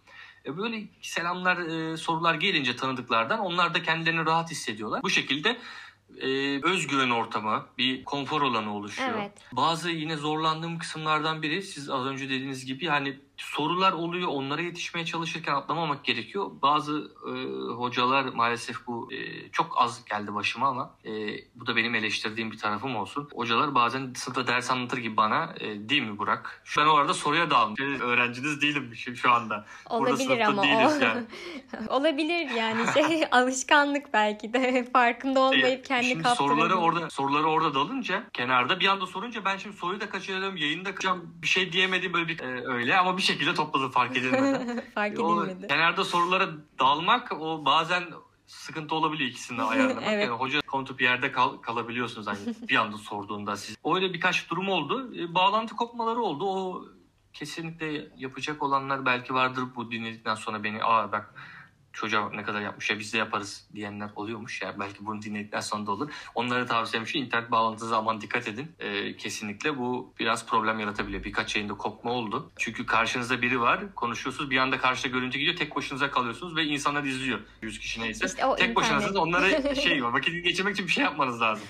E 0.47 0.57
böyle 0.57 0.83
selamlar 1.03 1.57
e, 1.57 1.97
sorular 1.97 2.35
gelince 2.35 2.77
tanıdıklardan 2.77 3.39
onlar 3.39 3.75
da 3.75 3.83
kendilerini 3.83 4.27
rahat 4.27 4.51
hissediyorlar. 4.51 5.03
Bu 5.03 5.11
şekilde 5.11 5.59
e, 6.21 6.61
özgüven 6.63 7.11
ortamı, 7.11 7.67
bir 7.79 8.05
konfor 8.05 8.43
alanı 8.43 8.77
oluşuyor. 8.77 9.11
Evet. 9.19 9.33
Bazı 9.53 9.91
yine 9.91 10.17
zorlandığım 10.17 10.79
kısımlardan 10.79 11.43
biri 11.43 11.63
siz 11.63 11.91
az 11.91 12.07
önce 12.07 12.25
dediğiniz 12.25 12.67
gibi 12.67 12.85
yani 12.85 13.19
sorular 13.37 13.93
oluyor 13.93 14.29
onlara 14.29 14.63
yetişmeye 14.63 15.07
çalışırken 15.07 15.55
atlamamak 15.55 16.05
gerekiyor. 16.05 16.51
Bazı 16.63 17.13
e, 17.27 17.33
hocalar 17.73 18.25
maalesef 18.25 18.87
bu 18.87 19.13
e, 19.13 19.51
çok 19.51 19.75
az 19.79 20.05
geldi 20.05 20.35
başıma 20.35 20.69
ama 20.69 20.95
e, 21.05 21.11
bu 21.55 21.67
da 21.67 21.77
benim 21.77 21.95
eleştirdiğim 21.95 22.51
bir 22.51 22.59
tarafım 22.59 22.97
olsun. 22.97 23.29
Hocalar 23.35 23.75
bazen 23.75 24.13
sınıfta 24.17 24.47
ders 24.47 24.71
anlatır 24.71 24.99
gibi 24.99 25.17
bana 25.17 25.55
e, 25.61 25.89
değil 25.89 26.03
mi 26.03 26.19
Burak? 26.19 26.63
Ben 26.79 26.87
o 26.87 26.95
arada 26.95 27.15
soruya 27.15 27.51
daldım. 27.51 28.01
Öğrenciniz 28.01 28.63
değilim 28.63 28.93
şu 29.17 29.31
anda. 29.31 29.67
Olabilir 29.91 30.41
ama 30.41 30.63
o. 30.63 30.67
Yani. 30.67 31.25
Olabilir 31.89 32.51
yani 32.51 32.85
şey 32.95 33.25
alışkanlık 33.31 34.13
belki 34.13 34.53
de 34.53 34.85
farkında 34.93 35.41
olmayıp 35.41 35.85
kendi 35.85 36.07
şimdi 36.07 36.29
soruları 36.29 36.75
orada 36.75 37.11
soruları 37.11 37.47
orada 37.47 37.75
dalınca 37.75 38.25
kenarda 38.33 38.81
bir 38.81 38.87
anda 38.87 39.07
sorunca 39.07 39.45
ben 39.45 39.57
şimdi 39.57 39.77
soruyu 39.77 40.01
da 40.01 40.11
kaçırıyorum 40.11 40.57
yayında 40.57 40.95
kaçacağım 40.95 41.35
bir 41.43 41.47
şey 41.47 41.73
diyemedim 41.73 42.13
böyle 42.13 42.29
bir 42.29 42.41
e, 42.41 42.67
öyle 42.67 42.97
ama 42.99 43.17
bir 43.17 43.24
şekilde 43.25 43.55
topladı 43.55 43.89
fark 43.89 44.17
edilmedi. 44.17 44.85
fark 44.95 45.13
edilmedi. 45.13 45.65
O, 45.65 45.69
kenarda 45.69 46.05
sorulara 46.05 46.49
dalmak 46.79 47.33
o 47.41 47.65
bazen 47.65 48.05
sıkıntı 48.47 48.95
olabiliyor 48.95 49.31
ikisini 49.31 49.59
de 49.59 49.63
ayarlamak. 49.73 50.03
Evet. 50.07 50.25
Yani 50.29 50.37
hoca 50.39 50.61
konutup 50.61 51.01
yerde 51.03 51.33
kal- 51.33 51.57
kalabiliyorsunuz 51.57 52.27
hani 52.27 52.39
bir 52.69 52.77
anda 52.77 52.97
sorduğunda 52.99 53.57
siz. 53.57 53.77
Öyle 53.95 54.13
birkaç 54.13 54.51
durum 54.51 54.69
oldu. 54.69 55.15
E, 55.17 55.35
bağlantı 55.35 55.77
kopmaları 55.77 56.21
oldu. 56.21 56.45
O 56.47 56.85
kesinlikle 57.33 58.09
yapacak 58.17 58.63
olanlar 58.63 59.07
belki 59.07 59.35
vardır 59.35 59.65
bu 59.77 59.91
dinledikten 59.91 60.35
sonra 60.35 60.65
beni 60.65 60.85
aa 60.85 61.13
bak 61.13 61.35
çocuğa 61.95 62.31
ne 62.31 62.43
kadar 62.43 62.61
yapmış 62.61 62.91
ya 62.91 62.99
biz 62.99 63.13
de 63.13 63.19
yaparız 63.19 63.69
diyenler 63.75 64.11
oluyormuş 64.17 64.63
ya 64.63 64.75
belki 64.81 65.07
bunu 65.07 65.23
dinledikten 65.23 65.61
sonra 65.61 65.87
da 65.87 65.91
olur. 65.91 66.11
Onlara 66.35 66.67
tavsiyem 66.67 67.07
şu 67.07 67.19
internet 67.19 67.51
bağlantınıza 67.51 67.99
aman 67.99 68.21
dikkat 68.21 68.49
edin. 68.49 68.73
Ee, 68.79 69.17
kesinlikle 69.17 69.79
bu 69.79 70.15
biraz 70.21 70.47
problem 70.47 70.81
yaratabiliyor. 70.81 71.25
Birkaç 71.25 71.57
yayında 71.57 71.75
kopma 71.75 72.13
oldu. 72.13 72.51
Çünkü 72.57 72.87
karşınızda 72.87 73.43
biri 73.43 73.61
var 73.61 73.95
konuşuyorsunuz 73.95 74.51
bir 74.51 74.59
anda 74.59 74.79
karşıda 74.79 75.09
görüntü 75.09 75.39
gidiyor 75.39 75.57
tek 75.57 75.77
başınıza 75.77 76.11
kalıyorsunuz 76.11 76.57
ve 76.57 76.65
insanlar 76.65 77.05
izliyor. 77.05 77.41
100 77.63 77.79
kişi 77.79 78.01
neyse. 78.01 78.27
İşte 78.27 78.43
tek 78.43 78.51
internet. 78.53 78.77
başınasınız 78.77 79.17
onlara 79.17 79.75
şey 79.75 80.05
var 80.05 80.13
vakit 80.13 80.45
geçirmek 80.45 80.75
için 80.75 80.87
bir 80.87 80.93
şey 80.93 81.05
yapmanız 81.05 81.41
lazım. 81.41 81.67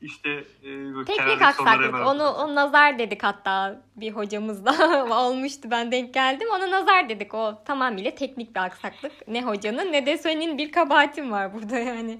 İşte 0.00 0.30
e, 0.30 1.04
Teknik 1.06 1.42
aksaklık. 1.42 1.86
hemen- 1.86 2.02
Onu, 2.04 2.24
onu 2.28 2.54
nazar 2.54 2.98
dedik 2.98 3.22
hatta 3.22 3.80
bir 3.96 4.10
hocamızda 4.10 4.72
olmuştu. 5.26 5.68
Ben 5.70 5.92
denk 5.92 6.14
geldim. 6.14 6.48
Ona 6.56 6.70
nazar 6.70 7.08
dedik. 7.08 7.34
O 7.34 7.62
tamamıyla 7.64 8.10
teknik 8.14 8.54
bir 8.54 8.60
aksaklık. 8.60 9.28
Ne 9.28 9.42
hocanın 9.42 9.92
ne 9.92 10.06
de 10.06 10.18
senin 10.18 10.58
bir 10.58 10.72
kabahatin 10.72 11.30
var 11.30 11.54
burada 11.54 11.78
yani. 11.78 12.18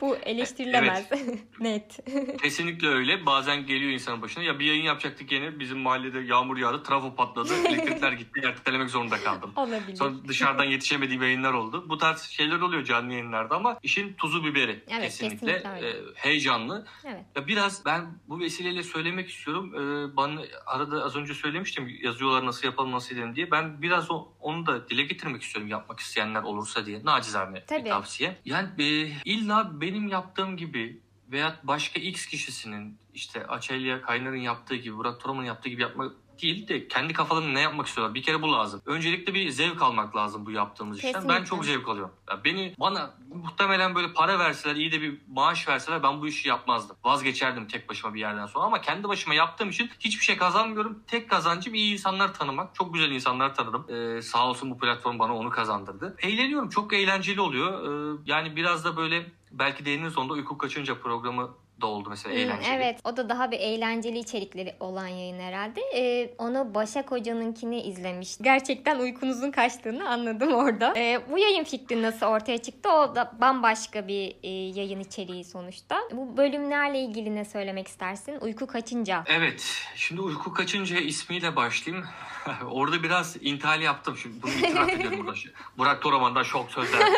Bu 0.00 0.16
eleştirilemez. 0.16 1.08
Net. 1.60 1.98
Kesinlikle 2.42 2.88
öyle. 2.88 3.26
Bazen 3.26 3.66
geliyor 3.66 3.90
insanın 3.90 4.22
başına. 4.22 4.44
Ya 4.44 4.58
bir 4.58 4.64
yayın 4.64 4.82
yapacaktık 4.82 5.32
yine 5.32 5.58
bizim 5.58 5.78
mahallede 5.78 6.20
yağmur 6.20 6.56
yağdı, 6.56 6.82
trafo 6.82 7.14
patladı, 7.14 7.54
elektrikler 7.68 8.12
gitti, 8.12 8.40
ertelemek 8.44 8.90
zorunda 8.90 9.18
kaldım. 9.18 9.52
Olabilir. 9.56 9.96
Sonra 9.96 10.14
dışarıdan 10.28 10.64
yetişemediğim 10.64 11.22
yayınlar 11.22 11.52
oldu. 11.52 11.84
Bu 11.88 11.98
tarz 11.98 12.20
şeyler 12.22 12.60
oluyor 12.60 12.84
canlı 12.84 13.12
yayınlarda 13.12 13.56
ama 13.56 13.78
işin 13.82 14.14
tuzu 14.14 14.44
biberi. 14.44 14.84
Evet, 14.88 15.02
kesinlikle. 15.02 15.52
kesinlikle. 15.52 15.88
Ee, 15.88 15.96
heyecanlı. 16.14 16.86
Evet. 17.04 17.24
Ya 17.36 17.46
biraz 17.46 17.84
ben 17.86 18.06
bu 18.28 18.40
vesileyle 18.40 18.82
söylemek 18.82 19.28
istiyorum. 19.30 19.74
Ee, 19.74 20.16
bana 20.16 20.40
arada 20.66 21.04
az 21.04 21.16
önce 21.16 21.34
söylemiştim 21.34 21.98
yazıyorlar 22.02 22.46
nasıl 22.46 22.66
yapalım 22.66 22.92
nasıl 22.92 23.14
edelim 23.14 23.36
diye. 23.36 23.50
Ben 23.50 23.82
biraz 23.82 24.10
o, 24.10 24.28
onu 24.40 24.66
da 24.66 24.88
dile 24.88 25.02
getirmek 25.02 25.42
istiyorum 25.42 25.70
yapmak 25.70 26.00
isteyenler 26.00 26.42
olursa 26.42 26.86
diye. 26.86 27.04
Nacizane 27.04 27.64
Tabii. 27.66 27.84
bir 27.84 27.90
tavsiye. 27.90 28.36
Yani 28.44 28.68
e, 28.78 28.84
illa 29.24 29.80
benim 29.88 30.08
yaptığım 30.08 30.56
gibi 30.56 31.00
veya 31.32 31.56
başka 31.62 32.00
X 32.00 32.26
kişisinin 32.26 32.98
işte 33.14 33.46
Açelya 33.46 34.02
Kaynar'ın 34.02 34.36
yaptığı 34.36 34.76
gibi, 34.76 34.96
Burak 34.96 35.20
Toraman'ın 35.20 35.46
yaptığı 35.46 35.68
gibi 35.68 35.82
yapmak 35.82 36.12
değil 36.42 36.68
de 36.68 36.88
kendi 36.88 37.12
kafalarında 37.12 37.52
ne 37.52 37.60
yapmak 37.60 37.86
istiyorlar. 37.86 38.14
Bir 38.14 38.22
kere 38.22 38.42
bu 38.42 38.52
lazım. 38.52 38.82
Öncelikle 38.86 39.34
bir 39.34 39.50
zevk 39.50 39.82
almak 39.82 40.16
lazım 40.16 40.46
bu 40.46 40.50
yaptığımız 40.50 40.96
işten. 40.96 41.14
Ben 41.14 41.20
Kesinlikle. 41.20 41.44
çok 41.44 41.64
zevk 41.64 41.88
alıyorum. 41.88 42.14
Ya 42.30 42.44
beni 42.44 42.74
bana 42.80 43.14
muhtemelen 43.34 43.94
böyle 43.94 44.12
para 44.12 44.38
verseler, 44.38 44.76
iyi 44.76 44.92
de 44.92 45.02
bir 45.02 45.18
maaş 45.28 45.68
verseler 45.68 46.02
ben 46.02 46.20
bu 46.20 46.28
işi 46.28 46.48
yapmazdım. 46.48 46.96
Vazgeçerdim 47.04 47.66
tek 47.66 47.88
başıma 47.88 48.14
bir 48.14 48.20
yerden 48.20 48.46
sonra 48.46 48.64
ama 48.64 48.80
kendi 48.80 49.08
başıma 49.08 49.34
yaptığım 49.34 49.68
için 49.68 49.90
hiçbir 50.00 50.24
şey 50.24 50.36
kazanmıyorum. 50.36 51.02
Tek 51.06 51.30
kazancım 51.30 51.74
iyi 51.74 51.92
insanlar 51.92 52.34
tanımak. 52.34 52.74
Çok 52.74 52.94
güzel 52.94 53.10
insanlar 53.10 53.54
tanıdım. 53.54 53.86
Ee, 53.90 54.22
sağ 54.22 54.48
olsun 54.48 54.70
bu 54.70 54.78
platform 54.78 55.18
bana 55.18 55.36
onu 55.36 55.50
kazandırdı. 55.50 56.16
Eğleniyorum. 56.22 56.68
Çok 56.68 56.92
eğlenceli 56.92 57.40
oluyor. 57.40 57.84
Ee, 57.84 58.18
yani 58.26 58.56
biraz 58.56 58.84
da 58.84 58.96
böyle 58.96 59.26
belki 59.52 59.84
değiniriz 59.84 60.18
onda 60.18 60.32
uyku 60.32 60.58
kaçınca 60.58 61.00
programı 61.00 61.54
da 61.80 61.86
oldu 61.86 62.08
mesela 62.10 62.34
Hmm, 62.34 62.40
eğlenceli. 62.40 62.74
Evet 62.74 63.00
o 63.04 63.16
da 63.16 63.28
daha 63.28 63.50
bir 63.50 63.58
eğlenceli 63.58 64.18
içerikleri 64.18 64.76
olan 64.80 65.06
yayın 65.06 65.40
herhalde. 65.40 65.80
Ee, 65.94 66.34
onu 66.38 66.74
Başak 66.74 67.10
Hoca'nınkini 67.10 67.82
izlemiş. 67.82 68.38
Gerçekten 68.40 68.98
uykunuzun 68.98 69.50
kaçtığını 69.50 70.08
anladım 70.10 70.54
orada. 70.54 70.94
Ee, 70.96 71.20
bu 71.30 71.38
yayın 71.38 71.64
fikri 71.64 72.02
nasıl 72.02 72.26
ortaya 72.26 72.58
çıktı? 72.58 72.88
O 72.92 73.14
da 73.14 73.32
bambaşka 73.40 74.08
bir 74.08 74.36
e, 74.42 74.48
yayın 74.50 75.00
içeriği 75.00 75.44
sonuçta. 75.44 76.00
Bu 76.12 76.36
bölümlerle 76.36 77.00
ilgili 77.00 77.34
ne 77.34 77.44
söylemek 77.44 77.88
istersin? 77.88 78.38
Uyku 78.40 78.66
kaçınca. 78.66 79.24
Evet. 79.26 79.82
Şimdi 79.96 80.20
uyku 80.20 80.52
kaçınca 80.52 80.98
ismiyle 80.98 81.56
başlayayım. 81.56 82.06
Orada 82.70 83.02
biraz 83.02 83.36
intihal 83.40 83.80
yaptım. 83.82 84.16
Şimdi 84.16 84.42
bunu 84.42 84.50
itiraf 84.50 84.88
ediyorum 84.88 85.18
burada. 85.18 85.38
Burak 85.78 86.02
Toraman'dan 86.02 86.42
şok 86.42 86.70
sözler. 86.70 87.00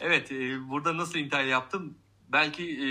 evet. 0.00 0.32
e, 0.32 0.68
burada 0.68 0.96
nasıl 0.96 1.18
intihal 1.18 1.48
yaptım? 1.48 1.98
Belki 2.28 2.62
e, 2.62 2.88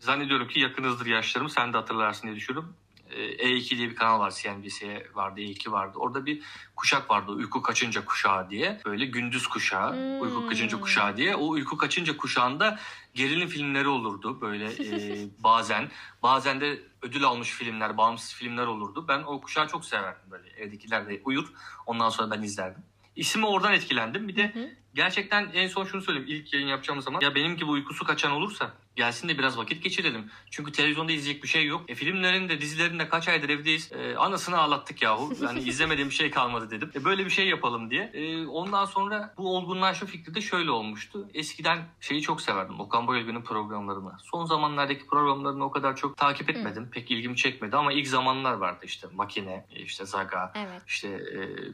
zannediyorum 0.00 0.48
ki 0.48 0.60
yakınızdır 0.60 1.06
yaşlarım. 1.06 1.48
Sen 1.48 1.72
de 1.72 1.76
hatırlarsın 1.76 2.26
diye 2.26 2.36
düşünüyorum. 2.36 2.76
E, 3.10 3.48
E2 3.48 3.76
diye 3.76 3.90
bir 3.90 3.96
kanal 3.96 4.20
var. 4.20 4.30
CNBC 4.30 5.06
vardı, 5.14 5.40
E2 5.40 5.70
vardı. 5.72 5.98
Orada 5.98 6.26
bir 6.26 6.42
kuşak 6.76 7.10
vardı. 7.10 7.32
Uyku 7.32 7.62
kaçınca 7.62 8.04
kuşağı 8.04 8.50
diye. 8.50 8.80
Böyle 8.84 9.06
gündüz 9.06 9.46
kuşağı, 9.46 9.92
Hmm. 9.92 10.20
uyku 10.20 10.48
kaçınca 10.48 10.80
kuşağı 10.80 11.16
diye. 11.16 11.34
O 11.36 11.48
uyku 11.48 11.76
kaçınca 11.76 12.16
kuşağında 12.16 12.78
gerilim 13.14 13.48
filmleri 13.48 13.88
olurdu. 13.88 14.40
Böyle 14.40 14.64
e, 14.66 15.28
bazen. 15.44 15.90
Bazen 16.22 16.60
de 16.60 16.82
ödül 17.02 17.24
almış 17.24 17.50
filmler, 17.50 17.96
bağımsız 17.96 18.34
filmler 18.34 18.66
olurdu. 18.66 19.04
Ben 19.08 19.22
o 19.22 19.40
kuşağı 19.40 19.68
çok 19.68 19.84
severdim 19.84 20.30
böyle. 20.30 20.48
Evdekiler 20.50 21.08
de 21.08 21.20
uyur. 21.24 21.52
Ondan 21.86 22.08
sonra 22.08 22.30
ben 22.30 22.42
izlerdim. 22.42 22.82
İsmi 23.16 23.46
oradan 23.46 23.72
etkilendim. 23.72 24.28
Bir 24.28 24.36
de. 24.36 24.76
Gerçekten 24.96 25.50
en 25.54 25.68
son 25.68 25.84
şunu 25.84 26.02
söyleyeyim. 26.02 26.28
İlk 26.28 26.54
yayın 26.54 26.66
yapacağımız 26.66 27.04
zaman 27.04 27.20
ya 27.20 27.34
benim 27.34 27.56
gibi 27.56 27.70
uykusu 27.70 28.04
kaçan 28.04 28.32
olursa 28.32 28.72
gelsin 28.96 29.28
de 29.28 29.38
biraz 29.38 29.58
vakit 29.58 29.82
geçirelim. 29.82 30.30
Çünkü 30.50 30.72
televizyonda 30.72 31.12
izleyecek 31.12 31.42
bir 31.42 31.48
şey 31.48 31.66
yok. 31.66 31.84
E, 31.88 31.94
filmlerin 31.94 32.48
de 32.48 32.60
dizilerin 32.60 32.98
de 32.98 33.08
kaç 33.08 33.28
aydır 33.28 33.48
evdeyiz. 33.48 33.92
E, 33.92 34.16
anasını 34.16 34.58
ağlattık 34.58 35.02
yahu. 35.02 35.32
Yani 35.42 35.60
izlemediğim 35.68 36.10
bir 36.10 36.14
şey 36.14 36.30
kalmadı 36.30 36.70
dedim. 36.70 36.90
E, 36.94 37.04
böyle 37.04 37.24
bir 37.24 37.30
şey 37.30 37.48
yapalım 37.48 37.90
diye. 37.90 38.10
E, 38.14 38.46
ondan 38.46 38.84
sonra 38.84 39.34
bu 39.38 39.56
olgunlaşma 39.56 40.08
fikri 40.08 40.34
de 40.34 40.40
şöyle 40.40 40.70
olmuştu. 40.70 41.28
Eskiden 41.34 41.78
şeyi 42.00 42.22
çok 42.22 42.40
severdim. 42.40 42.80
Okan 42.80 43.06
Bayülgen'in 43.06 43.42
programlarını. 43.42 44.12
Son 44.22 44.44
zamanlardaki 44.44 45.06
programlarını 45.06 45.64
o 45.64 45.70
kadar 45.70 45.96
çok 45.96 46.16
takip 46.16 46.50
etmedim. 46.50 46.90
Pek 46.92 47.10
ilgimi 47.10 47.36
çekmedi 47.36 47.76
ama 47.76 47.92
ilk 47.92 48.08
zamanlar 48.08 48.52
vardı 48.52 48.80
işte 48.84 49.06
Makine, 49.14 49.66
işte 49.70 50.06
Zaga, 50.06 50.52
Evet. 50.54 50.82
işte 50.86 51.08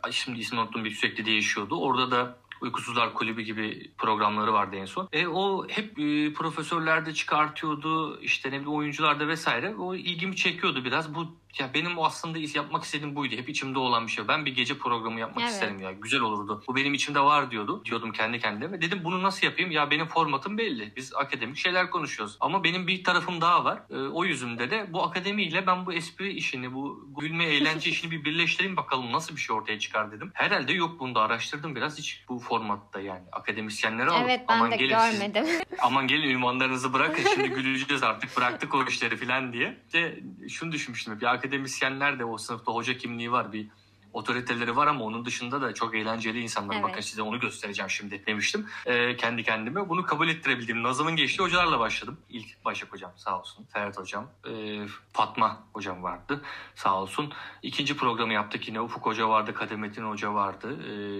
e, 0.08 0.12
şimdi 0.12 0.38
ismini 0.40 0.60
unuttum 0.60 0.84
bir 0.84 0.90
sürekli 0.90 1.26
değişiyordu. 1.26 1.80
Orada 1.80 2.10
da 2.10 2.36
Uykusuzlar 2.62 3.14
Kulübü 3.14 3.42
gibi 3.42 3.92
programları 3.98 4.52
vardı 4.52 4.76
en 4.76 4.84
son. 4.84 5.08
E, 5.12 5.26
o 5.26 5.68
hep 5.68 5.98
e, 5.98 6.32
profesörler 6.32 7.06
çıkartıyordu. 7.14 8.20
işte 8.20 8.48
ne 8.48 8.52
bileyim 8.52 8.72
oyuncular 8.72 9.20
da 9.20 9.28
vesaire. 9.28 9.74
O 9.74 9.94
ilgimi 9.94 10.36
çekiyordu 10.36 10.84
biraz. 10.84 11.14
Bu 11.14 11.41
ya 11.58 11.74
benim 11.74 11.98
o 11.98 12.04
aslında 12.04 12.38
yapmak 12.54 12.84
istediğim 12.84 13.16
buydu. 13.16 13.36
Hep 13.36 13.48
içimde 13.48 13.78
olan 13.78 14.06
bir 14.06 14.12
şey. 14.12 14.28
Ben 14.28 14.46
bir 14.46 14.54
gece 14.54 14.78
programı 14.78 15.20
yapmak 15.20 15.42
Evet. 15.44 15.52
isterim 15.52 15.80
ya. 15.80 15.92
Güzel 15.92 16.20
olurdu. 16.20 16.62
Bu 16.68 16.76
benim 16.76 16.94
içimde 16.94 17.20
var 17.20 17.50
diyordu. 17.50 17.84
Diyordum 17.84 18.12
kendi 18.12 18.40
kendime. 18.40 18.82
Dedim 18.82 19.00
bunu 19.04 19.22
nasıl 19.22 19.46
yapayım? 19.46 19.70
Ya 19.70 19.90
benim 19.90 20.06
formatım 20.06 20.58
belli. 20.58 20.92
Biz 20.96 21.14
akademik 21.14 21.56
şeyler 21.56 21.90
konuşuyoruz. 21.90 22.36
Ama 22.40 22.64
benim 22.64 22.86
bir 22.86 23.04
tarafım 23.04 23.40
daha 23.40 23.64
var. 23.64 23.82
E, 23.90 23.96
o 23.96 24.24
yüzümde 24.24 24.70
de 24.70 24.86
bu 24.92 25.02
akademiyle 25.02 25.66
ben 25.66 25.86
bu 25.86 25.92
espri 25.92 26.32
işini, 26.32 26.74
bu 26.74 27.08
gülme 27.20 27.44
eğlence 27.44 27.90
işini 27.90 28.10
bir 28.10 28.24
birleştireyim 28.24 28.76
bakalım 28.76 29.12
nasıl 29.12 29.36
bir 29.36 29.40
şey 29.40 29.56
ortaya 29.56 29.78
çıkar 29.78 30.12
dedim. 30.12 30.30
Herhalde 30.34 30.72
yok 30.72 31.00
bunu 31.00 31.14
da 31.14 31.20
araştırdım 31.20 31.76
biraz 31.76 31.98
hiç 31.98 32.24
bu 32.28 32.38
formatta 32.38 33.00
yani. 33.00 33.22
Akademisyenleri 33.32 34.10
alıp 34.10 34.24
Evet 34.24 34.40
ben 34.48 34.56
aman 34.56 34.70
de 34.70 34.76
gelin 34.76 34.98
siz 34.98 35.18
görmedim. 35.20 35.46
aman 35.82 36.06
gelin 36.06 36.30
ünvanlarınızı 36.30 36.92
bırakın 36.92 37.24
şimdi 37.34 37.48
güleceğiz 37.48 38.02
artık 38.02 38.36
bıraktık 38.36 38.74
o 38.74 38.84
işleri 38.84 39.16
falan 39.16 39.52
diye. 39.52 39.78
İşte 39.86 40.20
şunu 40.48 40.72
düşünmüştüm 40.72 41.14
hep 41.14 41.22
ya 41.22 41.41
akademisyenler 41.42 42.18
de 42.18 42.24
o 42.24 42.38
sınıfta 42.38 42.72
hoca 42.72 42.96
kimliği 42.96 43.32
var. 43.32 43.52
Bir 43.52 43.68
otoriteleri 44.12 44.76
var 44.76 44.86
ama 44.86 45.04
onun 45.04 45.24
dışında 45.24 45.62
da 45.62 45.74
çok 45.74 45.94
eğlenceli 45.94 46.40
insanlar. 46.40 46.74
Evet. 46.74 46.84
Bakın 46.84 47.00
size 47.00 47.22
onu 47.22 47.40
göstereceğim 47.40 47.90
şimdi 47.90 48.26
demiştim. 48.26 48.66
Ee, 48.86 49.16
kendi 49.16 49.42
kendime. 49.42 49.88
Bunu 49.88 50.02
kabul 50.02 50.28
ettirebildiğim 50.28 50.82
Nazım'ın 50.82 51.16
geçtiği 51.16 51.42
hocalarla 51.42 51.78
başladım. 51.80 52.20
İlk 52.28 52.64
Başak 52.64 52.92
hocam 52.92 53.12
sağ 53.16 53.40
olsun. 53.40 53.66
Ferhat 53.72 53.98
hocam. 53.98 54.30
ee, 54.48 54.86
Fatma 55.12 55.64
hocam 55.72 56.02
vardı 56.02 56.42
sağ 56.74 57.00
olsun. 57.02 57.32
İkinci 57.62 57.96
programı 57.96 58.32
yaptık 58.32 58.68
yine. 58.68 58.80
Ufuk 58.80 59.06
Hoca 59.06 59.28
vardı, 59.28 59.54
Kademettin 59.54 60.02
Hoca 60.04 60.34
vardı. 60.34 60.76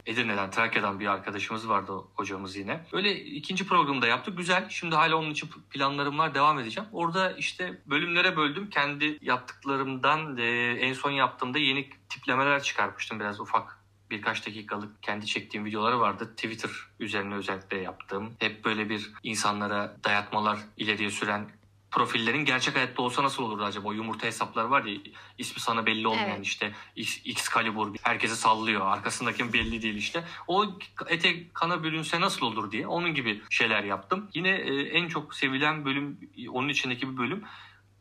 Ee, 0.07 0.11
Edirne'den, 0.13 0.51
Trakya'dan 0.51 1.01
bir 1.01 1.07
arkadaşımız 1.07 1.69
vardı 1.69 1.93
hocamız 2.15 2.57
yine. 2.57 2.85
Öyle 2.93 3.21
ikinci 3.25 3.67
programda 3.67 4.07
yaptık. 4.07 4.39
Güzel. 4.39 4.69
Şimdi 4.69 4.95
hala 4.95 5.17
onun 5.17 5.31
için 5.31 5.51
planlarım 5.71 6.19
var. 6.19 6.35
Devam 6.35 6.59
edeceğim. 6.59 6.89
Orada 6.93 7.33
işte 7.33 7.81
bölümlere 7.87 8.37
böldüm. 8.37 8.71
Kendi 8.71 9.19
yaptıklarımdan 9.23 10.37
e, 10.37 10.43
en 10.81 10.93
son 10.93 11.11
yaptığımda 11.11 11.59
yeni 11.59 11.91
tiplemeler 12.13 12.63
çıkarmıştım. 12.63 13.21
Biraz 13.21 13.41
ufak 13.41 13.79
birkaç 14.11 14.47
dakikalık 14.47 15.03
kendi 15.03 15.27
çektiğim 15.27 15.65
videoları 15.67 16.01
vardı. 16.01 16.35
Twitter 16.37 16.71
üzerine 17.01 17.35
özellikle 17.35 17.77
yaptığım. 17.79 18.33
Hep 18.39 18.65
böyle 18.65 18.89
bir 18.89 19.11
insanlara 19.23 19.97
dayatmalar 20.05 20.59
ileriye 20.77 21.11
süren 21.11 21.51
profillerin 21.91 22.45
gerçek 22.45 22.77
hayatta 22.77 23.03
olsa 23.03 23.23
nasıl 23.23 23.43
olurdu 23.43 23.65
acaba? 23.65 23.89
O 23.89 23.93
yumurta 23.93 24.27
hesaplar 24.27 24.65
var 24.65 24.85
ya 24.85 24.99
ismi 25.39 25.61
sana 25.61 25.87
belli 25.87 26.07
olmayan 26.09 26.31
Evet. 26.31 26.47
işte 26.47 26.73
X, 26.97 27.19
Excalibur 27.27 27.95
herkese 28.03 28.35
sallıyor. 28.35 28.87
Arkasındaki 28.87 29.53
belli 29.53 29.83
değil 29.83 29.97
işte. 29.97 30.25
O 30.49 30.67
ete 31.09 31.53
kana 31.53 31.83
bürünse 31.83 32.21
nasıl 32.21 32.47
olur 32.47 32.71
diye 32.71 32.87
onun 32.87 33.15
gibi 33.15 33.43
şeyler 33.51 33.85
yaptım. 33.85 34.31
Yine 34.35 34.49
e, 34.51 34.83
en 34.83 35.09
çok 35.09 35.35
sevilen 35.35 35.85
bölüm 35.85 36.31
onun 36.53 36.69
içindeki 36.69 37.13
bir 37.13 37.17
bölüm. 37.17 37.45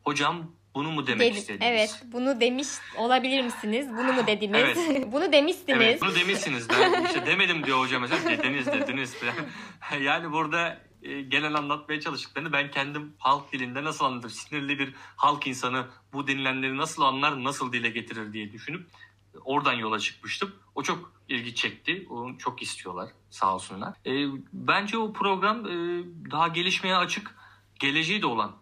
Hocam 0.04 0.50
Bunu 0.74 0.90
mu 0.90 1.06
demek 1.06 1.20
Dedi- 1.20 1.38
istediniz? 1.38 1.66
Evet, 1.70 2.02
bunu 2.12 2.40
demiş 2.40 2.68
olabilir 2.96 3.42
misiniz? 3.42 3.88
Bunu 3.90 4.12
mu 4.12 4.26
dediniz? 4.26 4.78
Evet. 4.78 5.06
bunu 5.12 5.32
demişsiniz. 5.32 5.68
Evet 5.68 6.02
bunu 6.02 6.14
demişsiniz. 6.14 6.68
Ben 6.68 7.04
işte 7.06 7.26
demedim 7.26 7.64
diyor 7.64 7.78
hocam 7.78 8.02
mesela. 8.02 8.30
Dediniz 8.30 8.66
dediniz 8.66 9.14
falan. 9.14 9.34
yani 10.02 10.32
burada 10.32 10.80
e, 11.02 11.22
genel 11.22 11.54
anlatmaya 11.54 12.00
çalıştıklarını 12.00 12.52
ben 12.52 12.70
kendim 12.70 13.14
halk 13.18 13.52
dilinde 13.52 13.84
nasıl 13.84 14.04
anlatır? 14.04 14.30
Sinirli 14.30 14.78
bir 14.78 14.94
halk 15.16 15.46
insanı 15.46 15.86
bu 16.12 16.26
denilenleri 16.26 16.76
nasıl 16.76 17.02
anlar, 17.02 17.44
nasıl 17.44 17.72
dile 17.72 17.90
getirir 17.90 18.32
diye 18.32 18.52
düşünüp 18.52 18.86
oradan 19.44 19.72
yola 19.72 19.98
çıkmıştım. 19.98 20.54
O 20.74 20.82
çok 20.82 21.12
ilgi 21.28 21.54
çekti. 21.54 22.06
Onu 22.10 22.38
çok 22.38 22.62
istiyorlar 22.62 23.10
sağ 23.30 23.54
olsunlar. 23.54 23.94
E, 24.06 24.26
bence 24.52 24.98
o 24.98 25.12
program 25.12 25.66
e, 25.66 26.04
daha 26.30 26.48
gelişmeye 26.48 26.96
açık, 26.96 27.34
geleceği 27.80 28.22
de 28.22 28.26
olan 28.26 28.52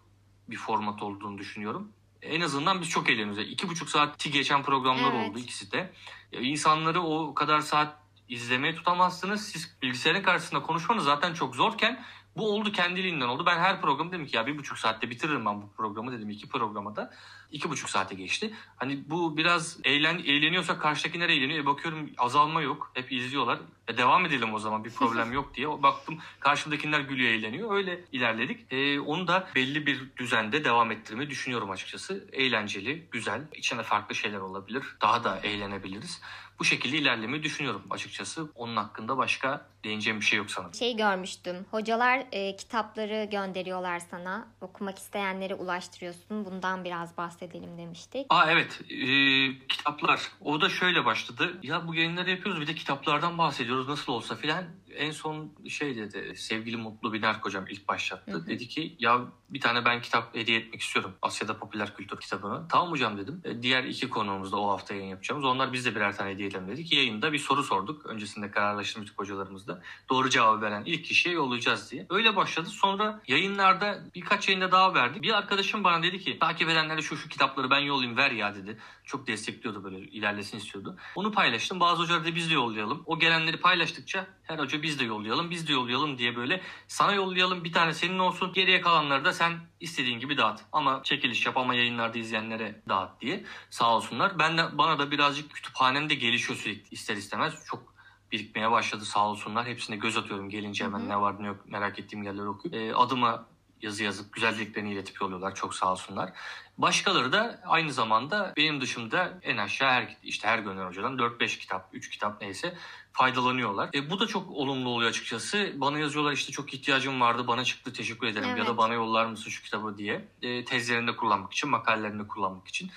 bir 0.49 0.57
format 0.57 1.03
olduğunu 1.03 1.39
düşünüyorum. 1.39 1.93
En 2.23 2.41
azından 2.41 2.81
biz 2.81 2.89
çok 2.89 3.11
eğleniyoruz. 3.11 3.39
İki 3.51 3.69
buçuk 3.69 3.91
saati 3.91 4.31
geçen 4.31 4.63
programlar 4.63 5.13
Evet. 5.15 5.31
oldu 5.31 5.39
ikisi 5.39 5.73
de. 5.73 5.93
E, 6.33 6.43
İnsanları 6.43 7.03
o 7.03 7.35
kadar 7.35 7.61
saat 7.61 7.97
izlemeye 8.29 8.75
tutamazsınız. 8.75 9.49
Siz 9.49 9.77
bilgisayarın 9.83 10.23
karşısında 10.23 10.63
konuşmanız 10.63 11.05
zaten 11.05 11.35
çok 11.35 11.57
zorken 11.57 12.05
bu 12.37 12.51
oldu 12.51 12.73
kendiliğinden 12.73 13.29
oldu. 13.29 13.47
Ben 13.47 13.59
her 13.59 13.81
program 13.81 14.13
dedim 14.13 14.27
ki 14.27 14.37
ya 14.37 14.47
bir 14.47 14.59
buçuk 14.59 14.79
saatte 14.79 15.11
bitiririm 15.11 15.47
ben 15.47 15.63
bu 15.63 15.73
programı 15.77 16.13
dedim. 16.13 16.31
iki 16.31 16.49
programa 16.49 16.97
da 16.97 17.11
iki 17.53 17.71
buçuk 17.71 17.91
saate 17.91 18.15
geçti. 18.15 18.55
Hani 18.77 19.11
bu 19.11 19.37
biraz 19.37 19.79
eğlen, 19.85 20.19
eğleniyorsak 20.19 20.81
karşıdakiler 20.81 21.29
eğleniyor. 21.29 21.65
E 21.65 21.67
bakıyorum 21.67 22.11
azalma 22.19 22.63
yok. 22.63 22.91
Hep 22.95 23.13
izliyorlar. 23.13 23.59
E 23.89 23.97
devam 23.97 24.27
edelim 24.27 24.55
o 24.55 24.59
zaman 24.59 24.85
bir 24.85 24.91
problem 24.91 25.33
yok 25.39 25.55
diye. 25.55 25.69
Baktım 25.69 26.19
karşımdakiler 26.41 27.01
gülüyor 27.01 27.31
eğleniyor. 27.31 27.77
Öyle 27.77 28.05
ilerledik. 28.13 28.73
E, 28.73 29.01
onu 29.01 29.29
da 29.29 29.49
belli 29.55 29.87
bir 29.87 30.03
düzende 30.17 30.65
devam 30.65 30.91
ettirmeyi 30.91 31.31
düşünüyorum 31.31 31.71
açıkçası. 31.71 32.29
Eğlenceli, 32.33 33.09
güzel. 33.11 33.43
İçine 33.55 33.83
farklı 33.83 34.15
şeyler 34.15 34.39
olabilir. 34.39 34.85
Daha 35.03 35.25
da 35.25 35.39
eğlenebiliriz. 35.39 36.21
Bu 36.61 36.65
şekilde 36.65 36.97
ilerlemeyi 36.97 37.43
düşünüyorum 37.43 37.83
açıkçası. 37.91 38.49
Onun 38.55 38.77
hakkında 38.77 39.17
başka 39.17 39.67
değineceğim 39.85 40.21
bir 40.21 40.25
şey 40.25 40.39
yok 40.39 40.51
sanırım. 40.51 40.75
Şey 40.75 40.97
görmüştüm. 40.97 41.67
Hocalar 41.71 42.25
e, 42.33 42.57
kitapları 42.57 43.29
gönderiyorlar 43.31 43.99
sana. 43.99 44.49
Okumak 44.61 44.99
isteyenlere 44.99 45.55
ulaştırıyorsun. 45.55 46.45
Bundan 46.45 46.85
biraz 46.85 47.17
bahsedelim 47.17 47.79
demiştik. 47.79 48.27
Aa 48.31 48.51
evet 48.51 48.81
Ee, 48.91 49.67
kitaplar 49.69 50.21
o 50.41 50.61
da 50.61 50.69
şöyle 50.69 51.05
başladı 51.05 51.59
ya 51.63 51.89
bu 51.89 51.95
yayınları 51.95 52.31
yapıyoruz 52.31 52.61
bir 52.61 52.67
de 52.67 52.75
kitaplardan 52.75 53.39
bahsediyoruz 53.39 53.89
nasıl 53.89 54.13
olsa 54.13 54.37
filan 54.37 54.65
en 54.97 55.11
son 55.11 55.53
şey 55.69 55.97
dedi 55.97 56.33
sevgili 56.37 56.77
Mutlu 56.77 57.13
Biner 57.13 57.35
hocam 57.35 57.67
ilk 57.71 57.89
başlattı. 57.89 58.33
Hı 58.33 58.37
hı. 58.37 58.47
dedi 58.47 58.69
ki 58.69 58.97
ya 58.99 59.21
bir 59.51 59.61
tane 59.61 59.85
ben 59.85 60.03
kitap 60.03 60.35
hediye 60.35 60.59
etmek 60.59 60.81
istiyorum 60.81 61.15
Asya'da 61.23 61.59
popüler 61.59 61.97
kültür 61.97 62.21
kitabını. 62.21 62.69
Tamam 62.69 62.91
hocam 62.91 63.19
dedim. 63.19 63.41
E, 63.45 63.63
diğer 63.63 63.85
iki 63.85 64.09
konuğumuzda 64.09 64.57
o 64.57 64.71
hafta 64.71 64.95
yayın 64.95 65.09
yapacağımız 65.09 65.45
onlar 65.45 65.73
biz 65.73 65.87
de 65.87 65.95
birer 65.95 66.17
tane 66.17 66.31
hediye 66.31 66.49
edelim 66.49 66.69
dedik. 66.69 66.93
Yayında 66.93 67.33
bir 67.33 67.39
soru 67.39 67.63
sorduk 67.63 68.07
öncesinde 68.07 68.51
kararlaştırmıştık 68.51 69.19
hocalarımızla. 69.19 69.83
Doğru 70.09 70.31
cevabı 70.31 70.63
veren 70.63 70.83
ilk 70.87 71.05
kişiye 71.05 71.35
yollayacağız 71.35 71.91
diye. 71.91 72.07
Öyle 72.11 72.37
başladı. 72.37 72.69
Sonra 72.69 73.23
yayınlarda 73.29 74.05
birkaç 74.15 74.49
yayında 74.49 74.73
daha 74.73 74.95
verdik. 74.95 75.23
Bir 75.23 75.39
arkadaşım 75.39 75.85
bana 75.85 76.03
dedi 76.03 76.19
ki 76.19 76.39
takip 76.39 76.69
edenlere 76.69 77.03
şu 77.03 77.17
şu 77.17 77.29
kitapları 77.29 77.71
ben 77.71 77.79
yollayayım 77.79 78.17
ver 78.17 78.31
ya 78.31 78.55
dedi. 78.55 78.79
Çok 79.05 79.27
destekliyordu 79.27 79.85
böyle 79.85 79.99
ilerlesin 79.99 80.59
istiyordu. 80.59 80.97
Onu 81.15 81.33
paylaştım. 81.33 81.81
Bazı 81.81 82.03
hocalar 82.03 82.25
da 82.25 82.35
biz 82.35 82.51
de 82.51 82.55
yollayalım. 82.55 83.03
O 83.07 83.19
gelenleri 83.19 83.57
paylaştıkça 83.57 84.27
her 84.43 84.59
hoca 84.59 84.80
biz 84.83 85.01
de 85.01 85.05
yollayalım, 85.05 85.51
biz 85.51 85.69
de 85.69 85.73
yollayalım 85.73 86.19
diye 86.19 86.37
böyle 86.37 86.61
sana 86.89 87.13
yollayalım 87.13 87.65
bir 87.65 87.73
tane 87.73 87.95
senin 87.95 88.19
olsun. 88.19 88.53
Geriye 88.53 88.81
kalanları 88.81 89.25
da 89.25 89.33
sen 89.33 89.53
istediğin 89.81 90.21
gibi 90.21 90.37
dağıt. 90.37 90.61
Ama 90.73 91.03
çekiliş 91.05 91.47
yap 91.47 91.57
ama 91.57 91.75
yayınlarda 91.75 92.19
izleyenlere 92.19 92.83
dağıt 92.89 93.21
diye. 93.21 93.45
Sağ 93.71 93.97
olsunlar. 93.97 94.39
Ben 94.39 94.59
de 94.59 94.79
bana 94.79 94.99
da 94.99 95.11
birazcık 95.11 95.53
kütüphanem 95.53 96.11
de 96.11 96.15
gelişiyor 96.15 96.59
sürekli 96.59 96.95
ister 96.95 97.17
istemez. 97.17 97.55
Çok 97.67 97.95
birikmeye 98.33 98.71
başladı 98.71 99.05
sağ 99.05 99.29
olsunlar. 99.29 99.67
Hepsine 99.67 99.97
göz 99.97 100.17
atıyorum 100.17 100.51
gelince 100.51 100.85
hemen 100.85 101.09
ne 101.09 101.21
var 101.21 101.43
ne 101.43 101.47
yok 101.47 101.67
merak 101.67 101.99
ettiğim 101.99 102.23
yerleri 102.23 102.49
okuyup. 102.49 102.77
E, 102.77 102.95
adıma 102.95 103.47
yazı 103.83 104.05
yazıp 104.05 104.33
güzelliklerini 104.33 104.93
iletip 104.93 105.21
yolluyorlar. 105.21 105.55
Çok 105.55 105.75
sağ 105.75 105.93
olsunlar. 105.93 106.33
Başkaları 106.79 107.33
da 107.33 107.61
aynı 107.67 107.93
zamanda 107.93 108.53
benim 108.57 108.81
dışımda 108.81 109.39
en 109.43 109.57
aşağı 109.57 109.91
her 109.91 110.17
işte 110.23 110.49
her 110.49 110.59
gönderen 110.59 110.87
hocadan 110.87 111.17
4-5 111.19 111.59
kitap, 111.59 111.89
3 111.93 112.11
kitap 112.11 112.41
neyse 112.41 112.75
faydalanıyorlar. 113.13 113.91
E, 113.95 114.11
bu 114.11 114.21
da 114.21 114.27
çok 114.27 114.51
olumlu 114.51 114.89
oluyor 114.89 115.11
açıkçası. 115.11 115.73
Bana 115.77 115.99
yazıyorlar 115.99 116.33
işte 116.33 116.53
çok 116.53 116.75
ihtiyacım 116.75 117.21
vardı 117.21 117.47
bana 117.47 117.65
çıktı 117.65 117.93
teşekkür 117.93 118.27
ederim 118.27 118.49
ya 118.49 118.57
Evet. 118.57 118.67
da 118.67 118.77
bana 118.77 118.95
yollar 118.95 119.27
mısın 119.27 119.51
şu 119.51 119.63
kitabı 119.63 119.99
diye. 119.99 120.29
E, 120.43 120.65
tezlerinde 120.65 121.17
kullanmak 121.17 121.53
için, 121.53 121.71
makalelerinde 121.71 122.29
kullanmak 122.29 122.69
için. 122.69 122.91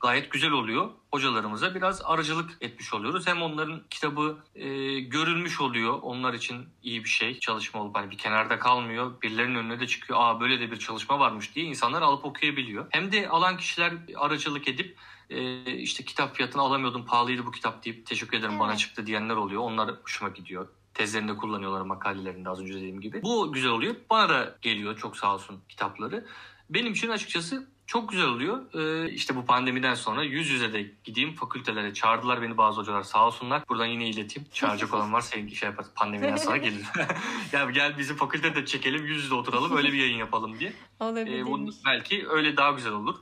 Gayet 0.00 0.30
güzel 0.30 0.50
oluyor. 0.50 0.90
Hocalarımıza 1.12 1.74
biraz 1.74 2.02
aracılık 2.04 2.50
etmiş 2.60 2.94
oluyoruz. 2.94 3.26
Hem 3.26 3.42
onların 3.42 3.82
kitabı 3.90 4.38
e, 4.54 5.00
görülmüş 5.00 5.60
oluyor. 5.60 5.98
Onlar 6.02 6.34
için 6.34 6.66
iyi 6.82 7.04
bir 7.04 7.08
şey. 7.08 7.38
Çalışma 7.38 7.80
olup 7.82 7.96
hani 7.96 8.10
bir 8.10 8.18
kenarda 8.18 8.58
kalmıyor. 8.58 9.22
Birilerinin 9.22 9.54
önüne 9.54 9.80
de 9.80 9.86
çıkıyor. 9.86 10.18
Aa 10.22 10.40
böyle 10.40 10.60
de 10.60 10.70
bir 10.70 10.76
çalışma 10.76 11.18
varmış 11.18 11.54
diye 11.54 11.66
insanlar 11.66 12.02
alıp 12.02 12.24
okuyabiliyor. 12.24 12.86
Hem 12.90 13.12
de 13.12 13.28
alan 13.28 13.56
kişiler 13.56 13.92
aracılık 14.16 14.68
edip 14.68 14.96
e, 15.30 15.62
işte 15.76 16.04
kitap 16.04 16.36
fiyatını 16.36 16.62
alamıyordum 16.62 17.04
pahalıydı 17.06 17.46
bu 17.46 17.50
kitap 17.50 17.84
deyip 17.84 18.06
teşekkür 18.06 18.38
ederim 18.38 18.60
bana 18.60 18.70
Evet. 18.70 18.80
çıktı 18.80 19.06
diyenler 19.06 19.36
oluyor. 19.36 19.62
Onlar 19.62 19.90
hoşuma 20.02 20.30
gidiyor. 20.30 20.68
Tezlerinde 20.94 21.36
kullanıyorlar 21.36 21.80
makalelerinde 21.80 22.48
az 22.48 22.60
önce 22.60 22.74
dediğim 22.74 23.00
gibi. 23.00 23.22
Bu 23.22 23.52
güzel 23.52 23.70
oluyor. 23.70 23.96
Bana 24.10 24.28
da 24.28 24.58
geliyor 24.62 24.98
çok 24.98 25.16
sağ 25.16 25.34
olsun 25.34 25.60
kitapları. 25.68 26.26
Benim 26.70 26.92
için 26.92 27.08
açıkçası 27.08 27.68
çok 27.86 28.08
güzel 28.08 28.26
oluyor. 28.26 28.74
Ee, 28.74 29.10
işte 29.10 29.36
bu 29.36 29.46
pandemiden 29.46 29.94
sonra 29.94 30.22
yüz 30.22 30.50
yüze 30.50 30.72
de 30.72 30.90
gideyim 31.04 31.34
fakültelere 31.34 31.94
çağırdılar 31.94 32.42
beni 32.42 32.56
bazı 32.56 32.80
hocalar 32.80 33.02
sağ 33.02 33.26
olsunlar. 33.26 33.62
Buradan 33.68 33.86
yine 33.86 34.08
ileteyim. 34.08 34.48
Çağıracak 34.52 34.94
olan 34.94 35.12
varsa 35.12 35.36
şey 35.36 35.68
yaparız. 35.68 35.90
Pandemiden 35.94 36.36
sonra 36.36 36.56
gelir. 36.56 36.84
ya 37.52 37.70
gel 37.70 37.98
bizi 37.98 38.16
fakültede 38.16 38.66
çekelim 38.66 39.06
yüz 39.06 39.24
yüze 39.24 39.34
oturalım 39.34 39.76
öyle 39.76 39.92
bir 39.92 39.98
yayın 39.98 40.18
yapalım 40.18 40.58
diye. 40.58 40.72
Olabilir. 41.00 41.38
Ee, 41.38 41.46
bunu 41.46 41.70
belki 41.86 42.28
öyle 42.28 42.56
daha 42.56 42.70
güzel 42.70 42.92
olur. 42.92 43.16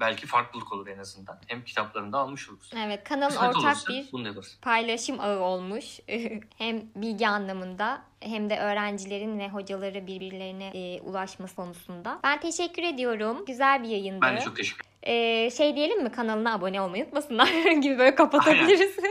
Belki 0.00 0.26
farklılık 0.26 0.72
olur 0.72 0.86
en 0.86 0.98
azından. 0.98 1.38
Hem 1.46 1.64
kitaplarını 1.64 2.12
da 2.12 2.18
almış 2.18 2.48
oluruz. 2.48 2.70
Evet 2.76 3.04
kanalın 3.04 3.28
Kısmet 3.28 3.56
ortak 3.56 3.64
olursa 3.64 3.92
bir 3.92 4.12
bunu 4.12 4.24
da 4.24 4.28
yaparız. 4.28 4.58
paylaşım 4.62 5.20
ağı 5.20 5.38
olmuş. 5.38 6.00
hem 6.58 6.82
bilgi 6.96 7.28
anlamında 7.28 8.02
hem 8.20 8.50
de 8.50 8.58
öğrencilerin 8.58 9.38
ve 9.38 9.48
hocaları 9.48 10.06
birbirlerine 10.06 10.66
e, 10.74 11.00
ulaşma 11.00 11.46
konusunda. 11.56 12.20
Ben 12.24 12.40
teşekkür 12.40 12.82
ediyorum. 12.82 13.44
Güzel 13.46 13.82
bir 13.82 13.88
yayındı. 13.88 14.20
Ben 14.22 14.36
de 14.36 14.40
çok 14.40 14.56
teşekkür 14.56 14.93
E, 15.06 15.50
şey 15.50 15.76
diyelim 15.76 16.02
mi 16.02 16.12
kanalına 16.12 16.54
abone 16.54 16.80
olmayı 16.80 17.04
unutmasınlar 17.04 17.48
gibi 17.82 17.98
böyle 17.98 18.14
kapatabiliriz. 18.14 18.96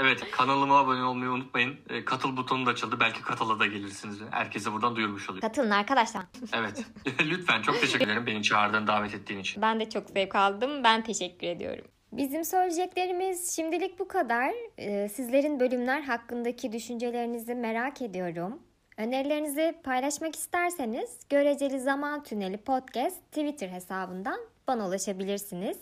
Evet 0.00 0.30
kanalıma 0.30 0.78
abone 0.78 1.04
olmayı 1.04 1.30
unutmayın. 1.30 1.76
Ee, 1.90 2.04
Katıl 2.04 2.36
butonu 2.36 2.66
da 2.66 2.70
açıldı. 2.70 2.96
Belki 3.00 3.22
katıla 3.22 3.58
da 3.58 3.66
gelirsiniz. 3.66 4.18
Herkese 4.30 4.72
buradan 4.72 4.96
duyurmuş 4.96 5.30
olayım. 5.30 5.40
Katılın 5.40 5.70
arkadaşlar. 5.70 6.22
Evet. 6.52 6.84
Lütfen 7.20 7.62
çok 7.62 7.80
teşekkür 7.80 8.04
ederim 8.04 8.26
beni 8.26 8.42
çağırdığın 8.42 8.86
davet 8.86 9.14
ettiğin 9.14 9.40
için. 9.40 9.62
Ben 9.62 9.80
de 9.80 9.88
çok 9.90 10.10
zevk 10.10 10.34
aldım. 10.34 10.84
Ben 10.84 11.02
teşekkür 11.02 11.46
ediyorum. 11.46 11.84
Bizim 12.12 12.44
söyleyeceklerimiz 12.44 13.56
şimdilik 13.56 13.98
bu 13.98 14.08
kadar. 14.08 14.50
Ee, 14.78 15.08
Sizlerin 15.08 15.60
bölümler 15.60 16.00
hakkındaki 16.02 16.72
düşüncelerinizi 16.72 17.54
merak 17.54 18.02
ediyorum. 18.02 18.58
Önerilerinizi 18.96 19.74
paylaşmak 19.84 20.36
isterseniz 20.36 21.18
Göreceli 21.28 21.80
Zaman 21.80 22.22
Tüneli 22.22 22.56
Podcast 22.56 23.16
Twitter 23.32 23.68
hesabından 23.68 24.40
bana 24.70 24.86
ulaşabilirsiniz. 24.88 25.78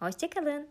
Hoşçakalın. 0.00 0.68